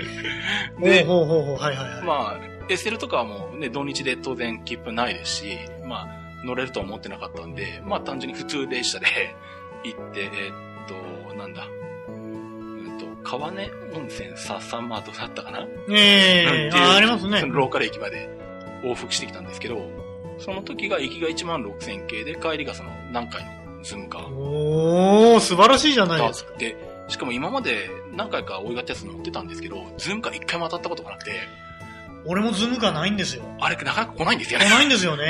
[0.80, 2.04] で、ほうほうほう、はいはいはい。
[2.04, 6.08] まあ、SL とかはもうね、土日で当然切符ないですし、まあ、
[6.46, 9.08] 乗れるとは思ってなかったんで、まあ単純に普通列車で
[9.84, 11.68] 行って、えーっと、なんだ、
[12.08, 15.68] うんと、川根温泉笹窓だったかな？
[15.90, 17.44] ええっていうあ、ありますね。
[17.48, 18.30] ローカル駅まで
[18.84, 19.90] 往復してきたんですけど、
[20.40, 26.52] その時が行きが1万6000系で、帰りがその何回のズームカーおー、素晴らしいじゃないだですか。
[26.54, 26.58] っ。
[26.58, 26.76] て、
[27.08, 31.32] しかも今まで何回か大井川鉄道乗ってたんですけど、ズームカー1回も当たったことがなくて、
[32.26, 33.44] 俺もズームカーないんですよ。
[33.60, 34.70] あれなかなか来ないんですよね。
[34.70, 35.30] ないんですよね。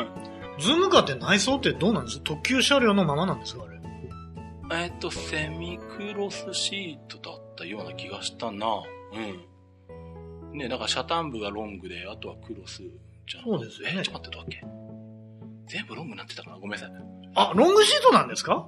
[0.60, 2.20] ズームカーって内装ってどうなんです？
[2.20, 4.84] 特急車両のままなんですかあれ？
[4.84, 8.66] えっと、セミクロスシートだったような気がしたな。
[9.12, 10.58] うん。
[10.58, 12.82] ね、だからシャタン部がロングで、あとはクロス
[13.26, 13.44] じゃん。
[13.44, 14.48] そうですよねえ、ちょっと待って、どうだっ
[15.68, 15.74] け？
[15.76, 16.56] 全部ロングになってたかな？
[16.56, 16.90] ごめんなさい。
[17.34, 18.66] あ、ロングシートなんですか？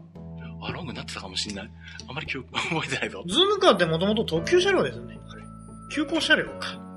[0.61, 1.71] あ、ロングになってたかもしんない。
[2.09, 3.25] あんまり記憶覚えてないぞ。
[3.27, 5.19] ズームカーってもともと特急車両ですよね。
[5.29, 5.43] あれ。
[5.93, 6.88] 急行車両か。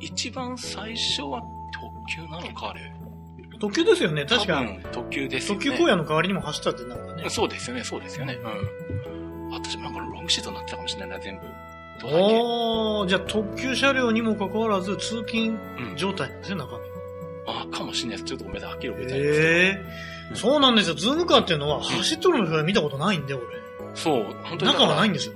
[0.00, 2.92] 一番最初は特急なのか、あれ？
[3.60, 4.24] 特急ですよね。
[4.24, 5.64] 確か、特急ですよね。
[5.64, 7.30] 特急荒野の代わりにも走ったってなんかね。
[7.30, 8.34] そうですよね、そうですよね。
[8.34, 8.48] う
[9.48, 9.50] ん。
[9.50, 11.42] 私もなんかロングシートになってたかもしれないな、全部。
[12.02, 15.96] どうだっけおー、じゃあ特急車両にもかかわらず通勤うん。
[15.96, 16.78] 状態なんですね、中身。
[17.46, 18.24] あ、かもしれないです。
[18.24, 19.40] ちょっとごめんなさい、はっきり覚えてないんです。
[19.40, 19.44] え
[20.32, 20.94] えそうなんですよ。
[20.94, 23.44] ズームカーっていうのは走っとるの見たことないんで、俺。
[23.94, 24.72] そう、本当に。
[24.72, 25.34] 中はないんですよ。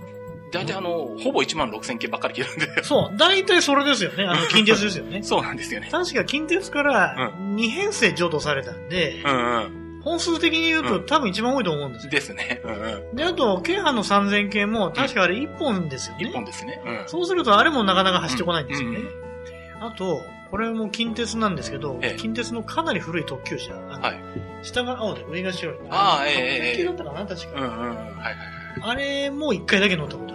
[0.51, 2.83] 大体あの、ほぼ1万6千件ばっかり切るんで。
[2.83, 3.17] そう。
[3.17, 4.25] 大体それですよね。
[4.25, 5.23] あの、近鉄ですよね。
[5.25, 5.89] そうなんですよね。
[5.91, 10.01] 確か近鉄から2編成譲渡されたんで、うんうん。
[10.03, 12.11] 本数的に言うとうん多分一番多いと思うんですよ。
[12.11, 12.61] ですね。
[12.65, 13.17] うんうん。
[13.17, 16.25] で、あと、京阪の3000系も確かあれ1本ですよね。
[16.25, 16.81] 一本ですね。
[16.85, 17.03] うん。
[17.07, 18.99] そうするとあれもなかなか走ってこないんですよね。
[18.99, 19.29] うん
[19.81, 23.75] あと、これも近鉄なんですけど、ええ近鉄のかなり古い特急車。
[23.75, 24.67] はい。
[24.67, 25.77] 下が青で上が白い。
[25.91, 27.61] ああええええ特急だったかな、確か。
[27.61, 28.17] うん。
[28.17, 28.37] はい。
[28.81, 30.35] あれも1回だけ乗ったこと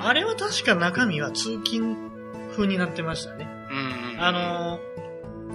[0.00, 1.96] あれは確か中身は通勤
[2.52, 3.48] 風になってましたね。
[3.70, 4.24] うんうん。
[4.24, 4.78] あ、の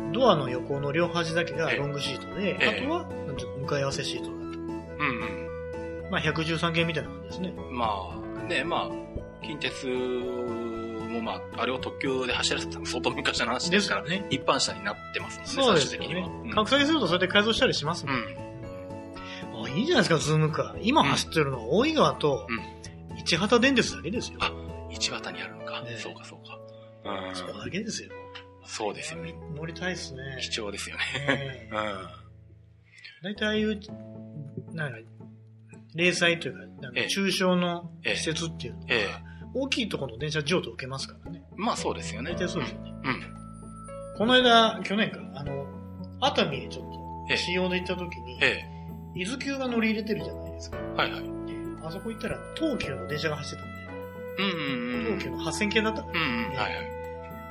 [0.09, 4.33] ー、ドアの横の両端だけがええロングシートで、ええあとは、なんていうの向かい合わせシートだと。
[4.35, 7.53] うんまあ、113系みたいな感じですね。
[7.57, 7.77] うん。
[7.77, 14.25] まあ、ね、まあ、近鉄もまあ、あれを特急で走らせたの相当昔の話ですから、ね。
[14.29, 16.43] 一般車になってますもんね、そうですよ最終的には。
[16.43, 16.51] ね。
[16.53, 18.15] 格下げするとそれで改造したりしますもん。
[18.15, 19.65] うん。
[19.65, 20.79] あいいじゃないですか、ズームカー。
[20.81, 22.59] 今走ってるのは大井川とうん、
[23.25, 24.37] 市畑電鉄だけですよ。
[24.41, 24.51] あ
[24.89, 25.81] 市畑にあるのか。
[25.81, 26.59] ねそうか、そうか。
[27.27, 27.35] うん。
[27.35, 28.09] そこだけですよ。
[28.65, 29.35] そうですよね。
[29.55, 30.37] 乗りたいっすね。
[30.41, 31.03] 貴重ですよね。
[31.29, 32.07] ええうん。
[33.23, 33.79] 大体ああいう、
[34.73, 34.97] なんか、
[35.95, 41.43] 零細というか、なんかええ中小の施設っていうのは、ええ大きいところの電車譲渡を受けますからね。
[41.55, 42.31] まあそうですよね。
[42.31, 42.91] 大体そうですよね。
[43.03, 43.23] うん。
[44.17, 45.67] この間、去年か、あの、
[46.19, 48.65] 熱海へちょっと、ええ仕様で行った時に、え
[49.15, 50.77] 伊豆急が乗り入れてるじゃないですか。
[50.77, 50.81] え。
[50.97, 51.32] はいはい。
[51.83, 53.83] あそこ行ったら、東急の電車が走ってたんで、
[54.37, 55.19] うんうんうん。
[55.19, 56.47] 東急の8000系だったかうんうん。
[56.49, 56.91] はいはい。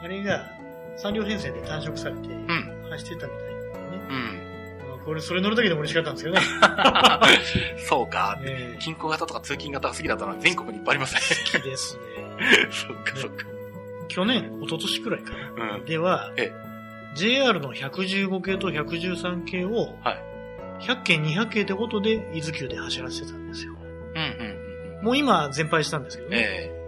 [0.05, 0.51] あれが、
[0.99, 2.47] 3両編成で短縮されて、ん
[2.91, 3.73] 走ってたみたいなんでね。
[4.09, 4.89] うん。
[4.89, 6.43] まあこれ、それ乗るだけでも嬉しかったんですけどね。
[7.89, 8.39] そうか。
[8.43, 11.21] ええ近郊型とか通勤型が好きだったのは全国にいっぱいありますね。
[11.53, 12.03] 好きですね。
[12.71, 13.47] そっかそっか。
[14.09, 15.75] 去年、一昨年くらいかな。
[15.77, 15.85] うん。
[15.85, 16.53] ではえ、
[17.15, 20.33] JR の115系と113系を、はい
[20.83, 23.75] 100系、200系ってことで、伊豆急で走らせてたんですよ。
[24.15, 25.05] うんうん。
[25.05, 26.39] もう今、全廃したんですけどね。
[26.39, 26.83] え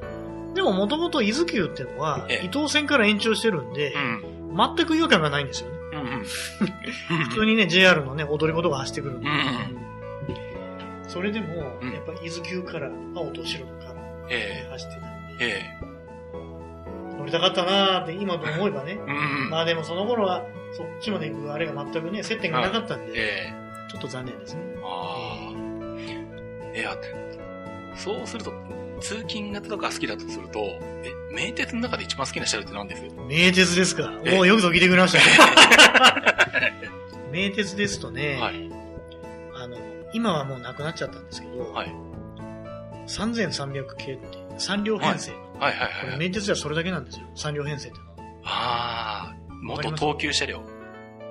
[0.54, 3.98] でももともと伊豆急っていうのは、ええ伊東線から延長してるんで、う
[4.54, 4.56] ん。
[4.76, 5.76] 全く違和感がないんですよね。
[5.92, 6.24] うんうん。
[7.28, 9.28] 普通にね、JR のね、踊り子とか走ってくるんで。
[9.28, 9.40] うんう
[9.80, 9.84] ん
[11.06, 15.94] それでも、うんやっぱ伊豆急から青と白のカラー走ってたんで、ええ
[17.16, 18.92] 乗りたかったなーって今と思えばね。
[18.92, 19.50] えうんうん。
[19.50, 24.62] まあでもその頃は、そっちまで行くあれが全くね、接点がなかったんで、ええちょっと残念ですね。
[24.82, 25.43] あ
[26.74, 26.78] あ。
[26.78, 26.96] いや、
[27.96, 28.52] そうすると、
[29.00, 33.02] 通勤型とか好きだとすると、え、名鉄の中で一番好きな車両って何です？
[33.28, 34.12] 名鉄ですか。
[34.24, 35.24] ええおおよくぞ聞いてくれましたね。
[37.32, 38.70] 名鉄ですとね、はい。
[39.56, 39.76] あの、
[40.12, 41.92] 今はもうなくなっちゃったんですけど、はい。
[43.06, 45.32] 3300系って、3両編成。
[45.58, 46.18] はいはいこれはい。
[46.18, 47.26] 名鉄ではそれだけなんですよ。
[47.37, 48.14] 3両編成ってのは。
[48.44, 50.60] ああ、元東急車両。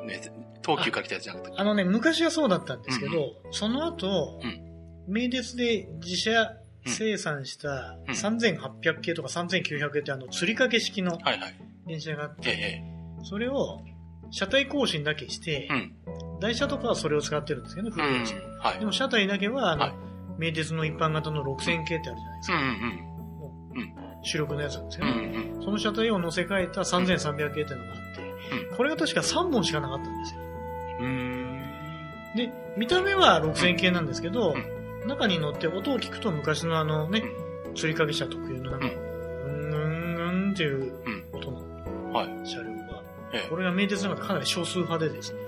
[0.05, 0.21] ね、
[0.65, 1.55] 東急から来たやつじゃなくて。
[1.57, 4.72] あのね、昔はそうだったんですけど、うんその後、うん
[5.07, 6.53] 名鉄で自社
[6.85, 11.17] 生産したうん3800系とか3900系ってあの、吊り掛け式の。
[11.87, 12.93] 電車があって、ええ
[13.25, 13.81] それを
[14.31, 15.69] 車体更新だけして。
[16.41, 18.79] 台車とかはそれを使ってるんですけどね、う古いやつ。
[18.79, 19.93] でも車体だけは、あの、はい
[20.35, 22.63] 名鉄の一般型の6000系ってあるじゃないですうんか。
[23.75, 25.63] うん主力のやつなんですけど。
[25.63, 30.39] その車体を乗せ替えた3300系っていうのがあって、これが確か3本しかなかったんですよ。
[32.35, 34.55] で、見た目は6000系なんですけど、う
[35.07, 37.23] 中に乗って音を聞くと昔のあのね、
[37.75, 42.27] 吊り掛け車特有のなんか、ううんん、うん、うんっていううん音のはい。
[42.47, 45.39] 車両が、ええこれが名鉄の中でかなり少数派でですね。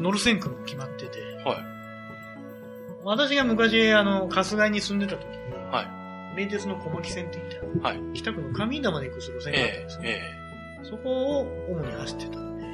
[0.00, 1.58] 乗る線区も決まってて、はい。
[3.04, 5.36] 私が昔、あの、春日井に住んでた時に、
[5.70, 5.82] は
[6.34, 6.36] い。
[6.36, 8.00] 名鉄の小牧線って言って、はい。
[8.14, 10.08] 北区の上田まで行く路線があったんえですよ、え
[10.82, 12.64] えそこを主に走ってたんで。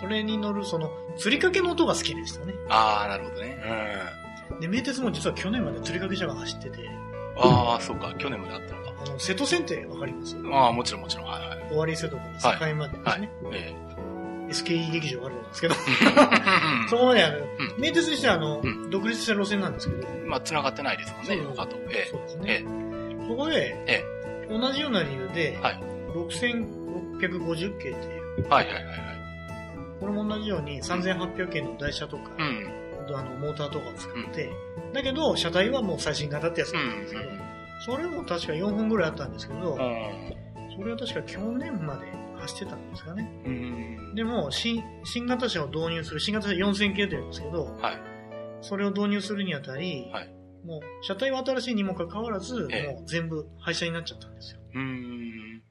[0.00, 2.54] それに乗る、その、吊り掛けの音が好きでしたね。
[2.68, 3.58] ああ、なるほどね。
[4.52, 4.60] うん。
[4.60, 6.88] で、名鉄も実は去年まで吊り掛け車が走ってて、
[7.38, 8.14] ああ、そうか。
[8.16, 8.92] 去年まであったのか。
[9.06, 10.36] あの、瀬戸線ってわかります？
[10.52, 11.26] ああ、もちろんもちろん。
[11.26, 11.68] はいはい。
[11.68, 12.22] 終わり瀬戸か
[12.58, 13.30] ら境までですはいね。。
[13.52, 13.74] え
[14.48, 15.76] SKE 劇場があるんですけど、え。
[16.88, 17.40] そこまであの、ん
[17.78, 21.76] 名鉄にしてはあの、う独立した路線なんですけど、まあ、繋がってないですもんね、そう他と。
[21.90, 22.44] えそうですえ。
[22.44, 22.64] ね。
[22.64, 24.04] えそこで、え。
[24.48, 25.80] 同じような理由で、はい
[26.14, 28.48] 6650系っていう、え。
[28.48, 29.15] はいはいはいはい。
[30.00, 33.16] これも同じように3800系の台車とか、うん。
[33.16, 34.50] あの、モーターとかを使って、
[34.92, 37.40] だけど、車体はもう最新型ってやつうなんですけど、ん。
[37.84, 40.36] それも確か4本ぐらいあったんですけど、うん。
[40.76, 42.06] それは確か去年まで
[42.40, 43.30] 走ってたんですかね。
[43.44, 44.14] うん。
[44.14, 48.00] でも、新、新型車を導入する、新型車4000系というんですけど、はい。
[48.60, 54.60] それを導入するにあたり、はいもう、車体は新しいにもかかわらず、ええもう全部廃車になっちゃったんですよ。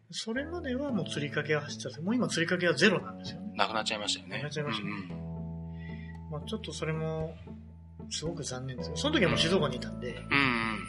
[0.10, 0.14] うん。
[0.14, 3.52] それまではもう釣り掛けが走ってたんですけどもう今釣り掛けはゼロなんですよね。
[3.56, 4.36] なくなっちゃいましたよね。
[4.36, 5.26] なくなっちゃいましたねうん
[6.32, 7.36] まあちょっとそれも、
[8.10, 10.18] すごく残念ですその時はもう静岡にいたんで、うん。
[10.18, 10.88] うん。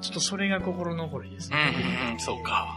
[0.00, 2.10] ちょっとそれが心残りですうね。
[2.10, 2.12] ん。
[2.12, 2.20] うん。
[2.20, 2.74] そうか。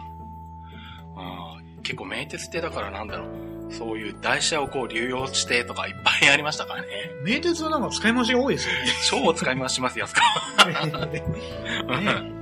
[1.15, 3.73] あー結構名鉄ってだからなんだろう。
[3.73, 6.87] そういう台車をこう流用してとかいっぱいありましたからね。
[7.23, 8.75] 名鉄はなんか使い回しが多いですよ
[9.23, 11.05] 超使い回しますよ、安川。
[11.07, 12.40] ね。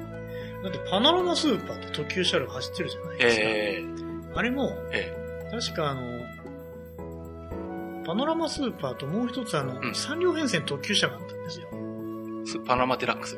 [0.64, 3.44] ねだってパノラマスーパーって特急車両走ってるじゃないですか。
[3.46, 3.84] え
[4.36, 5.16] あれも、え
[5.52, 6.02] 確かあの、
[8.06, 12.62] パノラマスーパーともう一つあの、ん3両編成の特急車があったんですよ。
[12.66, 13.38] パナマデラックス。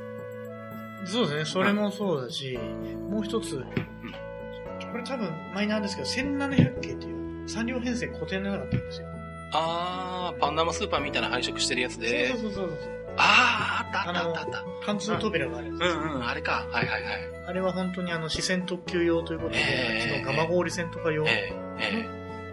[1.05, 2.57] そうですね、それもそうだし、
[3.09, 9.07] もう一つ、これ多分マイナーですけど、1700系っていう3両編成固定のなかったんですよ。
[9.53, 12.39] あー、パンダマスーパーみたいな配色してるやつでそう。
[12.39, 13.00] そうそうそう。
[13.00, 14.85] あー、あったあったあったあった。
[14.85, 16.65] 貫通扉があるやつうです、んうん、あれか。
[16.71, 17.13] はいはいはい。
[17.47, 22.05] あれは本当にあの、視線特急用ということで、ええあっちの蒲郡線とか用、ええ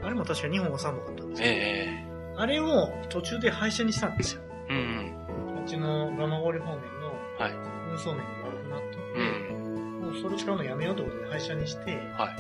[0.03, 4.43] あれも確か2本が3本あったんですええけど、えあれを途中で廃車にしたんですよ。
[4.69, 7.53] えうんあっちの蒲郡方面のはい
[7.93, 10.01] 運送面が悪くなったのうで、ん。
[10.01, 12.31] もうそれ使うのやめようということで廃車にして、は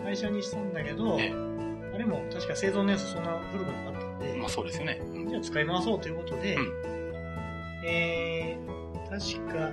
[0.00, 0.02] い。
[0.04, 1.32] 廃車にしたんだけど、え
[1.94, 5.00] あれも確か製造年数そんな古くなかったんで、まあそうですよね。
[5.02, 6.95] うんじゃあ使い回そうということで、うん
[7.86, 9.70] えー、確か、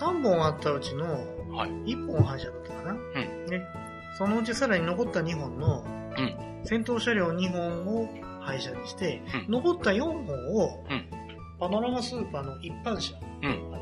[0.00, 1.04] 3本あったうちの
[1.54, 1.70] はい。
[1.70, 2.92] 1本廃車だったかな？
[2.92, 3.60] んで、
[4.16, 5.84] そのうちさらに残った2本の、
[6.16, 8.08] うん先頭車両2本を
[8.40, 11.08] 廃車にして、うん残った4本を、うん
[11.58, 13.72] パノラマスーパーの一般車、うん。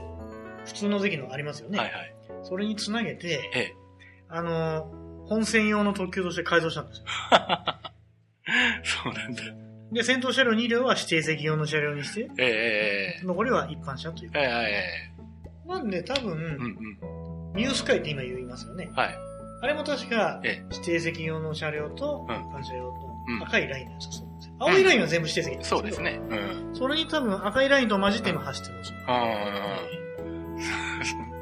[0.66, 1.78] 普通の席のありますよね。
[1.78, 2.14] はいはい。
[2.42, 3.74] それにつなげて、ええ。
[4.28, 4.86] あの、
[5.26, 7.06] 本線用の特急として改造したんですよ。
[8.84, 9.42] そうなんだ。
[9.92, 14.42] で、先頭車両2両は指定席用の車両にして、ええええ残りは一般車というええ。
[14.42, 14.50] ええ
[15.66, 16.76] えなんで多分、えうん
[17.54, 18.94] ニュースカイって今言いますよねうん。。
[18.94, 19.18] はい。
[19.62, 22.94] あれも確か、え指定席用の車両とうん一般車両
[23.28, 24.26] うんと赤いラインなんですよ。
[24.58, 26.00] 青いラインは全部指定席なんそうです。
[26.00, 26.20] ね。
[26.30, 26.34] う
[26.72, 26.74] ん。
[26.74, 28.92] それに多分赤いラインと混じって今走ってます。
[29.06, 29.76] あ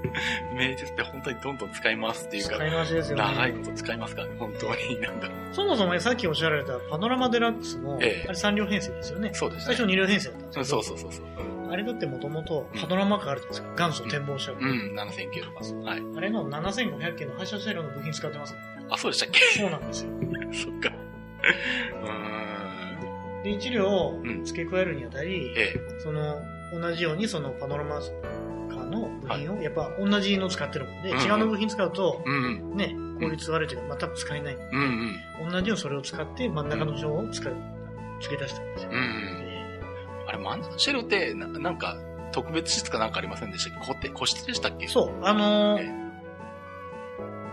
[0.55, 3.23] 名鉄って本当にどんどん使いますっていうか使、い回しですよね。
[3.25, 5.01] 長いこと使いますからね、本当に。
[5.01, 5.55] なんだろう。
[5.55, 9.31] そもそもねさっきおっしゃられたパノラマデラックスも、ええあれ3両編成ですよね。
[9.35, 9.75] そうですね。
[9.77, 11.25] 最初2両編成だったんですけど、そうそうそうそう。
[11.71, 13.85] あれだってもともとパノラマカーあるじゃないですか？
[13.89, 14.57] 元祖展望車両。
[14.59, 15.61] うん、7000系とか。
[15.91, 16.03] はい。
[16.17, 18.59] あれの7500系の発車車両の部品使ってますよ
[18.91, 19.41] あ、そうでしたっけ？
[19.61, 20.11] そうなんですよ。
[20.53, 20.91] そっか。
[22.03, 23.43] うーん。
[23.43, 26.41] で、1両うん付け加えるにあたり、えその、
[26.73, 28.01] 同じようにそのパノラマ
[28.89, 32.23] の部品を、やっぱ同じの使ってるもんで、うん違うの部品使うと
[32.75, 34.55] ね、効率悪いというか、まあ多分使えない。
[34.57, 34.81] うん。
[35.43, 37.55] うん同じようにそれを使って真ん中の章を使う、
[38.21, 38.91] 付け出したんですよ。
[40.27, 41.97] あれ、真ん中のシェルって、ななんか、
[42.33, 43.87] 特別室かなんかありませんでしたっけ？
[43.93, 44.87] 個って個室でしたっけ？
[44.89, 46.09] そう、あのーえ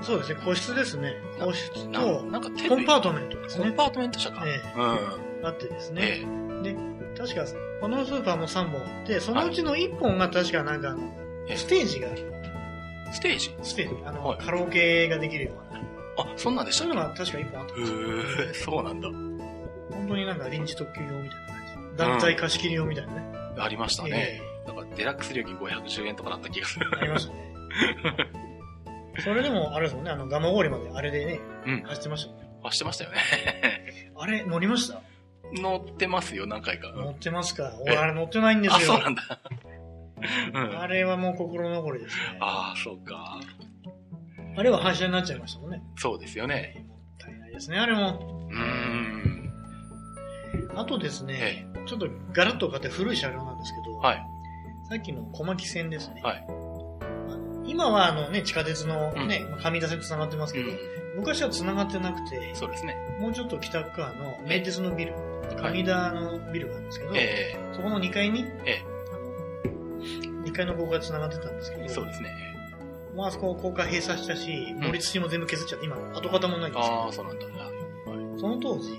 [0.01, 1.13] そうですね、個室ですね。
[1.39, 3.63] 個室なと、なんかコンパートメントですね。
[3.67, 4.43] コンパートメント車か。
[4.45, 5.47] えうん。
[5.47, 6.25] あってですえね。
[6.61, 6.73] え。
[6.73, 6.75] で、
[7.17, 7.45] 確か、
[7.79, 10.99] このスーパーも3本あって、そのうちの1本が確かなんかあの、
[11.47, 12.09] ええステージが、
[13.11, 13.55] ステージ？
[13.61, 15.79] ステージ、あの、はいカラオケができるような。
[16.23, 16.85] あ、そんなんでした？
[16.85, 17.97] っそういうのが確か1本あったんけですよ。
[17.99, 19.09] へえ、 そうなんだ。
[19.09, 21.97] 本当になんか臨時特急用みたいな感じ。
[21.97, 23.21] 団体貸し切り用みたいなね。
[23.57, 24.67] ありましたねえ。
[24.67, 26.89] なんか、デラックス料金510円とかだった気がする。
[26.99, 27.53] ありましたね。
[29.23, 31.81] それでも、あれですもんね、あの、ガマゴーリまであれでね、うん。
[31.83, 32.49] 走ってましたもんね。
[32.63, 33.17] あ、してましたよね。
[34.17, 35.01] あれ、乗りました？
[35.53, 36.91] 乗ってますよ、何回か。
[36.91, 37.71] 乗ってますか？
[37.87, 38.85] え俺、あれ乗ってないんですあ、よ。
[38.87, 39.21] そうなんだ。
[40.53, 40.79] うん。
[40.79, 42.37] あれはもう心残りですね。
[42.39, 43.39] ああ、そうか。
[44.57, 45.81] あれは廃車になっちゃいましたもんね。
[45.97, 46.85] そうですよね。
[46.87, 48.47] もったいないですね、あれも。
[48.49, 49.51] うーん。
[50.75, 54.23] あとですえね、ちょっとガラッと変わって古い車両なんですけど、はい。
[54.89, 56.21] さっきの小牧線ですね。
[56.23, 56.47] はい
[57.67, 60.77] 今はあのね、地下鉄のね、まあ上田線と繋がってますけど、うん。
[61.17, 62.95] 昔は繋がってなくて、そうですね。
[63.19, 65.15] もうちょっと北側の名鉄のビル、
[65.57, 68.94] 上田のビルがあるんですけど、えそこの2階に、えあ
[70.63, 72.29] の2階の高架が繋がってたんですけど、えそうですね。
[73.15, 77.45] もうあそこ高架閉鎖したし、ん乗り土も全部削っちゃって、今、跡形もないんですけどああ、そうなんだ。
[77.45, 78.39] はい。
[78.39, 78.91] その当時、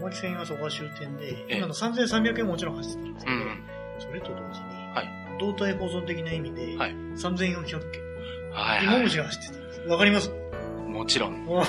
[0.00, 3.62] 小牧線はそこが終点で、ええ今の3300円ももちろん走ってたんですけど、うん。
[4.00, 5.08] それと同時に、はい
[5.40, 8.02] 動体保存的な意味で、はい3400件、
[8.50, 9.80] はい、は芋虫が走ってたんです。
[9.88, 10.30] わかります？
[10.30, 10.90] い。
[10.90, 11.44] もちろん。
[11.46, 11.62] も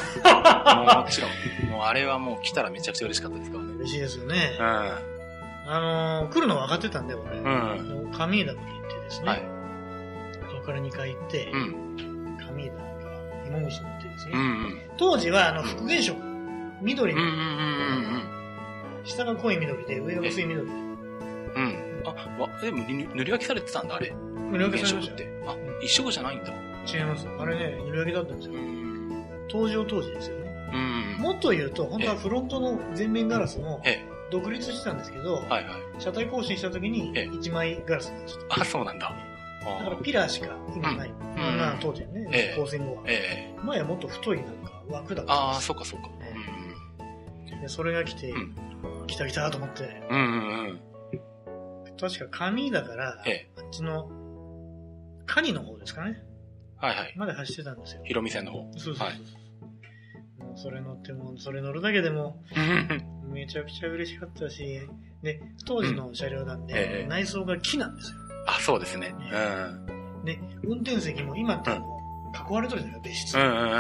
[1.09, 1.69] ちろん。
[1.69, 3.73] もうあれはもう来たらめちゃくちゃ嬉しかったですからね。
[3.75, 4.57] 嬉しいですよね。
[4.59, 5.18] う
[5.71, 7.39] あのー来るの分かってたんで、俺。
[7.39, 7.43] ん。
[7.43, 8.11] うん。
[8.11, 9.43] 上枝まで行ってですね、はい。
[10.51, 12.37] そこから2回行って、うん。
[12.37, 14.81] 上枝から芋虫乗ってですね、うんうん。
[14.97, 16.17] 当時はあの復元色、
[16.81, 18.29] 緑の、うんうんうん
[19.05, 20.93] 下が濃い緑で、上が薄い緑で、うんうん。
[21.55, 22.03] うん。
[22.05, 24.13] あ、わ、でも塗塗り分けされてたんだ、あれ。
[24.51, 25.51] 塗り分けされましってた。
[25.51, 26.51] あ、一色じゃないんだ。
[26.91, 27.27] 違います。
[27.39, 28.55] あれね、塗り分けだったんですよ。
[28.55, 29.09] うん。
[29.49, 30.51] 登場当時ですよね。
[31.17, 31.21] うん。
[31.21, 35.49] もっと言うと、本当はフロントの全面ガラスもえ独立してたんですけど、え。
[35.49, 35.73] はいはい。
[35.99, 38.61] 車体更新した時にええ1枚ガラスになっちゃった。
[38.61, 39.11] あ、そうなんだ。
[39.65, 41.09] あだからピラーしか今ない。
[41.09, 43.03] んまあまあ当時はね、ええ高専後は。
[43.07, 43.59] ええ。
[43.63, 46.09] 前はもっと太いなんか枠だったああ、んですそうかそうか。
[47.61, 48.55] でそれが来て、うん
[49.07, 50.17] 来た来たと思って、うん。
[50.17, 50.79] うんうんうん。
[51.99, 53.49] 確か紙だから、ええ。
[53.57, 54.09] あっちの、
[55.25, 56.23] カニの方ですかね。
[56.77, 57.13] はいはい。
[57.17, 58.01] まで走ってたんですよ。
[58.05, 58.59] ヒロミ線の方。
[58.77, 59.07] そうそうそう。
[59.07, 59.21] はい
[60.61, 64.81] それ乗っても、それ乗るだけでも、うんめちゃくちゃ嬉しかったし、
[65.21, 68.17] で、当時の車両なんで、ええ内装が木なんですよ。
[68.47, 69.13] あ、そうですね。
[69.13, 70.25] うん。
[70.25, 71.85] で、運転席も今ってあの、
[72.49, 73.37] 囲われてるじゃないですか、別室。
[73.37, 73.71] うんうん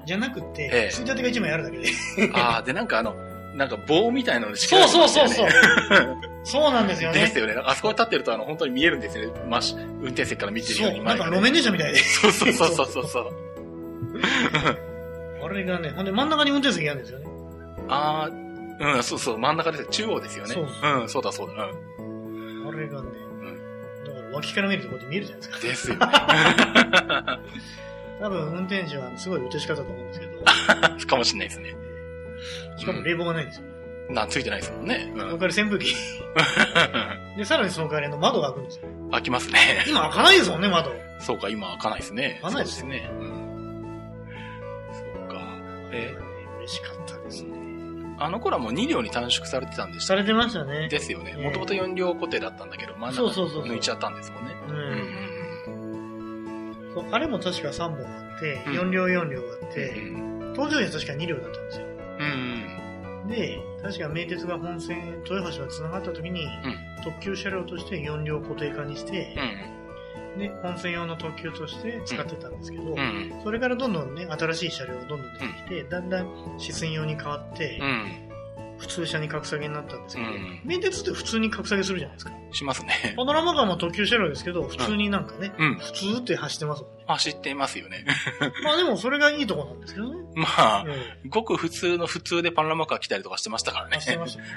[0.00, 0.06] うん。
[0.06, 1.88] じゃなくて、ええついたてが1枚あるだけで。
[2.34, 3.14] ああ、で、なんかあの、
[3.54, 5.50] なんか棒みたいなのでそうそうそうそうう。。
[6.44, 7.20] そうなんですよね。
[7.20, 7.54] ですよね。
[7.64, 9.40] あそこに立ってると、あの、本当に見えるんですよね。
[9.48, 11.04] まし、運転席から見てるそう、ように。
[11.04, 11.98] なんか路面電車みたいで。
[12.00, 14.87] そうそうそうそうそうそう。
[15.48, 17.26] あれがね、ほんで真ん中に運転席があるんですよね。
[17.88, 19.86] ああ、うん、そうそう、真ん中です。
[19.86, 20.54] 中央ですよね。
[20.54, 20.66] そう
[21.00, 21.54] うん、そうだそうだ。
[21.98, 22.68] うん。
[22.68, 23.08] あれがね、
[24.06, 25.66] だから脇から見るとこうやって見えるじゃないですか。
[25.66, 26.06] ですよね。
[28.20, 30.42] 多分運転手はすごい落し方だと思うんですけど、
[31.06, 31.74] かもしれないですね。
[32.76, 33.66] しかも冷房がないんですよ。
[34.10, 35.12] な、ついてないですもんね。
[35.14, 35.38] うそのん。
[35.38, 35.94] 代わり扇風機。
[37.36, 38.88] で、さらにその代わりあの窓が開くんですよ。
[39.12, 39.84] 開きますね。
[39.86, 40.92] 今開かないですもんね、窓。
[41.20, 42.38] そうか、今開かないですね。
[42.42, 43.10] 開かないですね。
[43.12, 43.47] うん。
[45.92, 46.16] え
[46.58, 47.56] 嬉しかったですね。
[48.20, 50.88] あの頃はもう2両に短縮されてたんでしたされてましたね。
[50.88, 51.34] ですよね。
[51.36, 54.54] ええもともと4両固定だったんだけど、真ん中抜いちゃったんですもんね。
[57.12, 60.52] あれも確か3本あって、うん4両4両あっうんて、うん。
[60.54, 61.86] 搭乗員は確か2両だったんですよ。
[62.18, 63.28] うん。
[63.28, 66.48] で、確か名鉄が本線、豊橋が繋がった時に、
[67.04, 69.77] 特急車両として4両固定化にしてう、ん。
[70.38, 72.98] で、本線用の特急として使ってたんですけど、うん。
[72.98, 73.42] うん。
[73.42, 78.28] それからどんどんね、新しい車両がどんどん出てきて、だんだん支線用に変わってう、ん。
[78.78, 82.32] 普通車に格下げになったんですけど、うん名鉄って普通に格下げするじゃないですか。
[82.52, 83.14] しますね。
[83.16, 85.78] パノラマカーも特急車両ですけど、普通になんかね、うん。
[85.78, 87.04] 普通って走ってますもんね。
[87.08, 88.04] まあ知ってますよね。
[88.62, 90.20] まあでもそれがいいとこなんですけどね。
[90.36, 93.96] まあ、ええごく普通の普通でパノラマカー来たりとかしてましたからね。
[93.96, 94.48] 走ってましたね。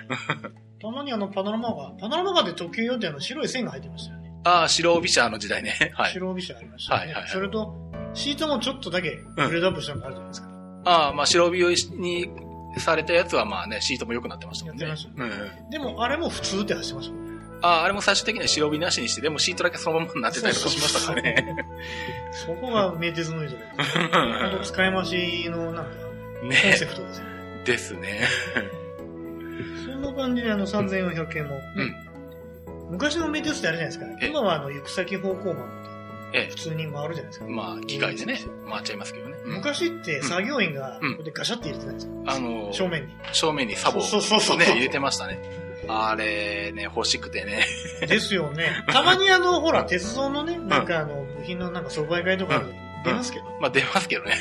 [0.80, 4.21] たまにあのパノラマカー、パノラマカーで特急用ってあの白い線が入ってましたよね。
[4.44, 5.92] ああ、白帯車の時代ね。
[5.96, 6.14] はい。
[6.14, 7.06] 白帯車ありましたよね。
[7.08, 7.76] はいはいはいそれと、
[8.14, 10.50] シートもちょっとだけグレードアップしたのがあるじゃないですか。
[10.86, 12.30] ああ、まあ白帯に
[12.78, 14.86] されたやつはまあね、シートも良くなってましたもんね。
[14.86, 15.70] やってましたうんうん。
[15.70, 17.32] でもあれも普通って走ってましたもんね。
[17.62, 21.66] ああ、あれも最終的には白帯なしにして、でもシートだけそのままになってたりとかしましたからね。
[22.34, 23.62] そこが名鉄のいいとこ
[24.18, 25.92] ろです使い回しのなんか、
[26.42, 27.32] コンねセプトですよね。
[27.66, 28.28] ですね。
[29.86, 32.11] そんな感じであの3400系も、うん。
[32.92, 34.06] 昔の名鉄ってあれじゃないですか。
[34.22, 34.28] え？
[34.28, 35.66] 今はあの行く先方向盤
[36.34, 37.46] え普通に回るじゃないですか。
[37.48, 37.50] え。
[37.50, 38.40] まあ、機械でね、
[38.70, 39.38] 回っちゃいますけどね。
[39.46, 43.14] うん昔って作業員が、こうんうやってガシャって入れてないですか、あの、正面に。
[43.34, 45.40] 正面にサボをそうそうそうね、入れてましたね。
[45.88, 47.66] あれね、欲しくてね。
[48.08, 48.84] ですよね。
[48.88, 52.64] たまにあの、ほら、鉄道のね、なんかあの、部品のなんか即売会とか
[53.04, 53.46] 出ますけど。
[53.60, 54.36] まあ出ますけどね。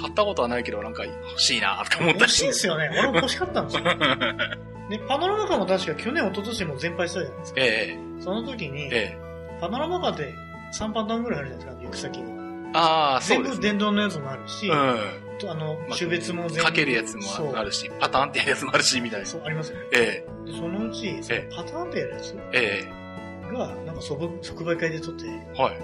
[0.00, 2.90] 買ったことはないけど、なんか欲しいなとか思ったり欲しいですよね。
[2.92, 3.82] 俺も欲しかったんですよ。
[4.90, 7.60] で、パノラマカーも確か去年、一昨年も全廃したじゃないですか。
[7.60, 9.18] えその時にえ、、え
[9.60, 10.34] パノラマカーって
[10.78, 12.28] 3パターンぐらいあるじゃないですか、行く先が。
[12.28, 12.70] え。
[12.74, 13.68] ああ、そ全部うですね。
[13.68, 16.62] 電動のやつもあるし、うあの、まあ種別も全部。
[16.62, 16.64] ん。
[16.64, 17.22] かけるやつも
[17.56, 19.26] あるし、パターンってやるやつもあるし、みたいな。
[19.26, 19.84] そう、ありますよね。
[19.92, 22.84] えでそのうち、そのえパターンってやるやつえ。
[22.84, 25.60] えが、なんか即即売会で撮って、え。
[25.62, 25.78] はい。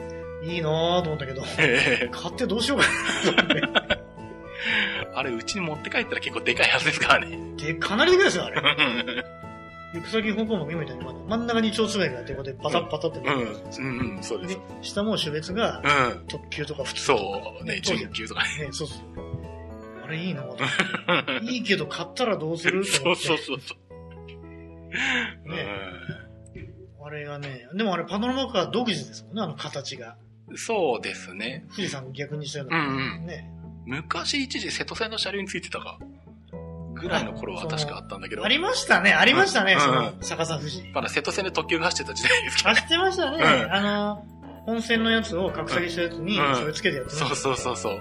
[0.47, 2.09] いいなぁと思ったけど、ええ。
[2.13, 2.85] 買ってどうしようか
[3.45, 3.97] な。
[5.15, 7.39] あれ、うちに持って帰ったら結構でかいはずですからね。
[7.57, 8.61] で、かなりでかいですよ、あれ。
[9.95, 13.25] 行く先方向も今みたいに、真ん中に蝶番があって、ここでパタッパタってうん。
[13.27, 13.41] なる
[13.79, 16.27] うん、うん、そうですで。、下も種別がうん。
[16.27, 17.59] 特急とか普通そとか。
[17.61, 18.67] う、ね、準急とかね。
[18.67, 18.99] ね、そうそう。
[20.05, 20.45] あれいいな。
[21.43, 23.17] いいけど買ったらどうするとそう。
[23.17, 25.49] そうそうそう。
[25.49, 25.67] ね
[27.05, 30.17] あれがね、でもあれパノラマカー独自ですもんね、あの形が。
[30.19, 30.25] うん
[30.57, 31.65] そうですね。
[31.71, 33.17] 富士山逆にしたよううんな。
[33.17, 33.27] うん。
[33.27, 33.51] ね。
[33.87, 35.99] 昔一時瀬戸線の車両についてたか。
[36.95, 38.45] ぐらいの頃は確かあったんだけど。
[38.45, 40.83] ありましたね、ありましたね、うんそのうん、逆さ富士。
[40.95, 42.75] まだ瀬戸線で特急が走ってた時代ですけどね。
[42.77, 43.37] 走ってましたね。
[43.37, 44.27] うんあの、
[44.65, 48.01] 本線のやつを格下げしたやつに、うんそれつけてやってましたそうそうそうそう。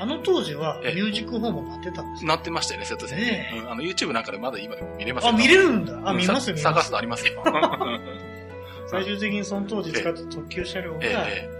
[0.00, 2.28] あの当時は、ミええュージックホームもなってたんですよ。
[2.28, 5.92] なってましたよね、瀬戸線ねえうんあの、YouTube なんかでまだ今でも見れますあ、見れるんだ。
[6.04, 6.90] あ、うん見ますよ、見ますさ探す。
[6.92, 7.42] とありますよ。
[8.86, 11.57] 最終的にその当時使った特急車両が、えええ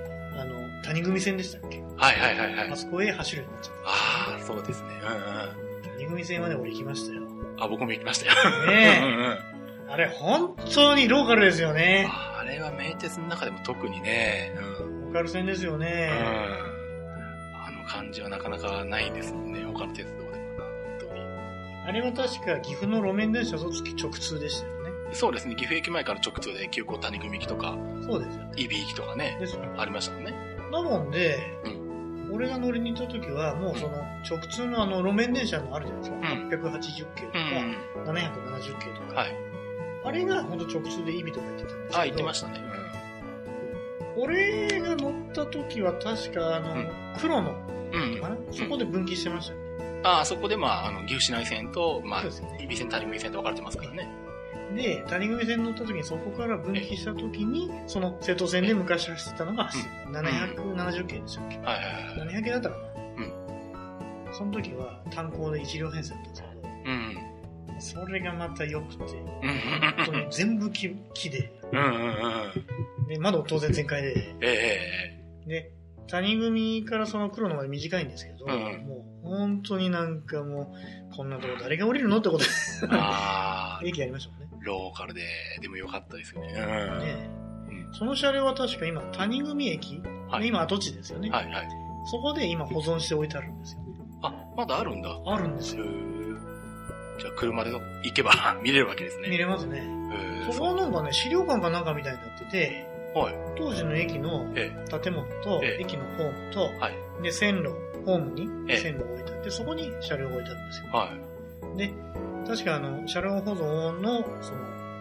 [0.88, 1.76] 谷組線でしたっけ？
[1.78, 2.76] えはいはいはいはいあ。
[2.76, 4.88] そこへ走るようになっちゃっああ、そうですね。
[5.02, 5.88] うんた。
[5.90, 7.22] 谷組線まで俺行きましたよ。
[7.22, 7.56] うん。
[7.62, 8.66] あ、僕も行きましたよ。
[8.66, 9.38] ね うんうんえ。
[9.90, 12.06] あれ、本当にローカルですよね。
[12.10, 15.02] あれは名鉄の中でも特にね、うん。
[15.06, 16.10] ローカル線ですようんね。
[16.12, 21.20] あの感じはなかなかないですもんね、他の鉄道でもな、本当に。
[21.86, 24.90] あれは確か岐阜の路面電車と月直通でしたよね。
[25.12, 27.74] そうですね、岐阜駅前から直通で急行谷組行きとか、
[28.06, 28.42] そうですよ。
[28.56, 29.46] 伊比行きとかね、ね。
[29.78, 30.34] ありましたもんね。
[30.70, 31.38] なもんで、
[32.30, 33.96] う俺が乗りに行った時は、もうその
[34.28, 36.16] 直通のあの路面電車のあるじゃないですか。
[36.16, 37.38] ん880系とか、
[37.96, 38.16] うんうん。
[38.16, 39.20] 770系とか。
[39.20, 39.34] はい。
[40.04, 41.98] あれが本当直通でイビとか行ってたんですけど。
[42.00, 42.68] あ、行ってましたね。
[44.16, 46.88] 俺が乗った時は確かあの、うん
[47.20, 47.52] 黒の
[48.20, 50.00] かな、そこで分岐してましたよね。
[50.04, 54.08] ああ、そこでまあ、あの、岐阜市内線と、まあね、伊比線、谷組線と分かれてますからね。
[54.74, 60.20] で、谷組線乗った時にそこから分岐した時に、その瀬戸線で昔走ってたのが走ってた。
[60.20, 61.84] 770系でしたっけ、はいはい
[62.18, 62.28] はい。
[62.28, 62.82] 700系だったかな、
[63.16, 63.32] うん
[64.30, 68.06] その時は単行で1両編成だったんですけど、うん。
[68.06, 69.06] それがまた良くて、う
[70.26, 73.06] ん全部木木で、うんうんうん。
[73.06, 74.80] で、窓当然全開で、え
[75.46, 75.72] えで、
[76.08, 80.74] 谷組からその黒のまで短いんですけど、うんもう本当になんかも
[81.12, 82.50] う、こんなとこ誰が降りるのってことで、
[82.82, 84.48] ええああ、 駅ありましたもんね。
[84.60, 85.22] ローカルで、
[85.60, 86.52] でもよかったですよね。
[86.52, 87.30] ね
[87.68, 87.94] うん。
[87.94, 90.00] その車両は確か今、谷組駅、
[90.30, 91.68] はい今跡地ですよね、はいはい。
[92.10, 93.80] そこで今保存しておいてあるんですよ。
[94.22, 95.10] あ、まだあるんだ。
[95.26, 95.84] あるんですよ。
[97.18, 98.30] じゃあ車で行けば
[98.62, 99.28] 見れるわけですね。
[99.28, 99.82] 見れますね。
[100.50, 103.34] そこはなんかね、資料館かなんかみたいになってて、はい。
[103.56, 104.70] 当時の駅のえ
[105.02, 107.22] 建物と、ええ駅のホームと、はい。
[107.22, 107.70] で、線路、
[108.04, 110.86] ホームにええ線路を置いてあって、そこに車両が置いてあるんですよ。
[110.92, 111.12] は
[111.74, 111.78] い。
[111.78, 111.92] で、
[112.46, 114.58] 確かあの、車両保存の、その、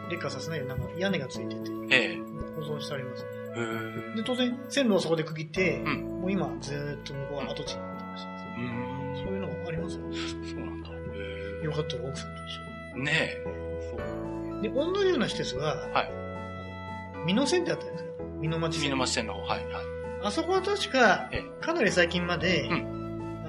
[0.10, 2.18] 劣化させないようにな屋根がついてて、ええ
[2.55, 3.26] 保存してあります
[4.16, 8.38] で、当然、線路をそこで区切って、うんもう今、ずーっと向こうは跡地になってましたね。
[8.58, 9.26] うーん。
[9.26, 10.01] そういうのがありますよ。
[10.12, 10.89] そうなんだ。
[10.89, 13.43] へよかったら奥さんと一ーねえ。
[13.91, 14.01] そう。
[14.01, 14.62] 緒に。
[14.64, 16.27] で、同じような施設が、はい
[17.28, 18.24] 美濃線ってあったじゃないですか。
[18.42, 18.84] 美濃町線。
[18.84, 19.86] 美濃町線の方、はいはい。
[20.24, 22.74] あそこは確かえ、かなり最近まで、う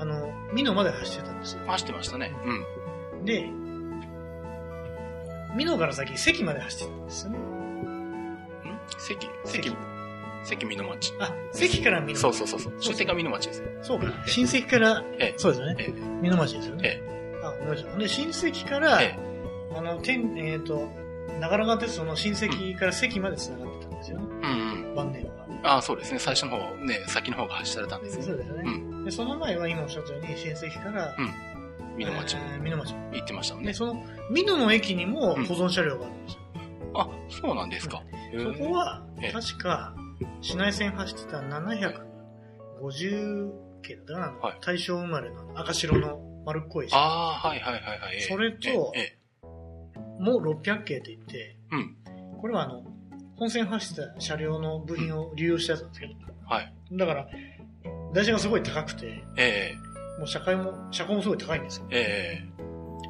[0.00, 1.62] あの、美濃まで走ってたんですよ。
[1.66, 2.34] 走ってましたね。
[2.44, 3.24] うん。
[3.24, 3.48] で、
[5.56, 7.38] 美濃から先、関まで走ってたんですよね。
[7.38, 8.38] ん？
[8.98, 9.28] 関？
[9.44, 9.76] 関？
[10.44, 11.14] 関美濃町。
[11.20, 13.06] あ、関から美濃そうそうそうそう。
[13.06, 13.62] が美濃町です。
[13.82, 14.06] そうか。
[14.26, 15.76] 親戚から、ええそうですよね。
[15.78, 16.82] ええ美濃町ですよね。
[16.84, 17.96] えあ、思い出した。
[17.98, 19.18] で、親戚から、え
[19.76, 20.88] あの、天、えっ、と、
[21.40, 24.24] 長良川鉄道の親戚から関まで繋がってたんですよね。
[24.26, 24.94] うんうん。
[24.94, 25.30] 晩年は。
[25.64, 26.18] ああ、そうですね。
[26.18, 28.22] 最初の方、ね、先の方が走られたんですね。
[28.24, 28.62] そうですよね。
[29.02, 31.30] うで、その前は今おっしゃったように、親戚から、うん
[31.98, 32.94] 美濃町えー美濃町。
[33.12, 33.74] 行ってましたもんで、ね。
[33.74, 34.00] その、
[34.32, 36.40] 美濃の駅にもうん保存車両があるんですよ。
[36.94, 38.02] あ、そうなんですか。
[38.32, 39.94] へそえこはええ、確か、
[40.40, 43.50] 市内線走ってた750
[43.82, 48.14] 系だったかな、はい大正生まれの赤白の丸っこい車ああ、はいはいはいはい。
[48.14, 49.17] ええそれとえええ
[50.18, 51.96] も600系って言って、うん。
[52.40, 52.84] これはあの、
[53.36, 56.14] 本線走ってた車両の部品を利用したやつなんですけど、
[56.46, 56.72] はい。
[56.92, 57.28] だから、
[58.14, 59.74] 台車がすごい高くて、え
[60.18, 61.86] もう車階も、車高もすごい高いんですよ。
[61.90, 62.64] ええ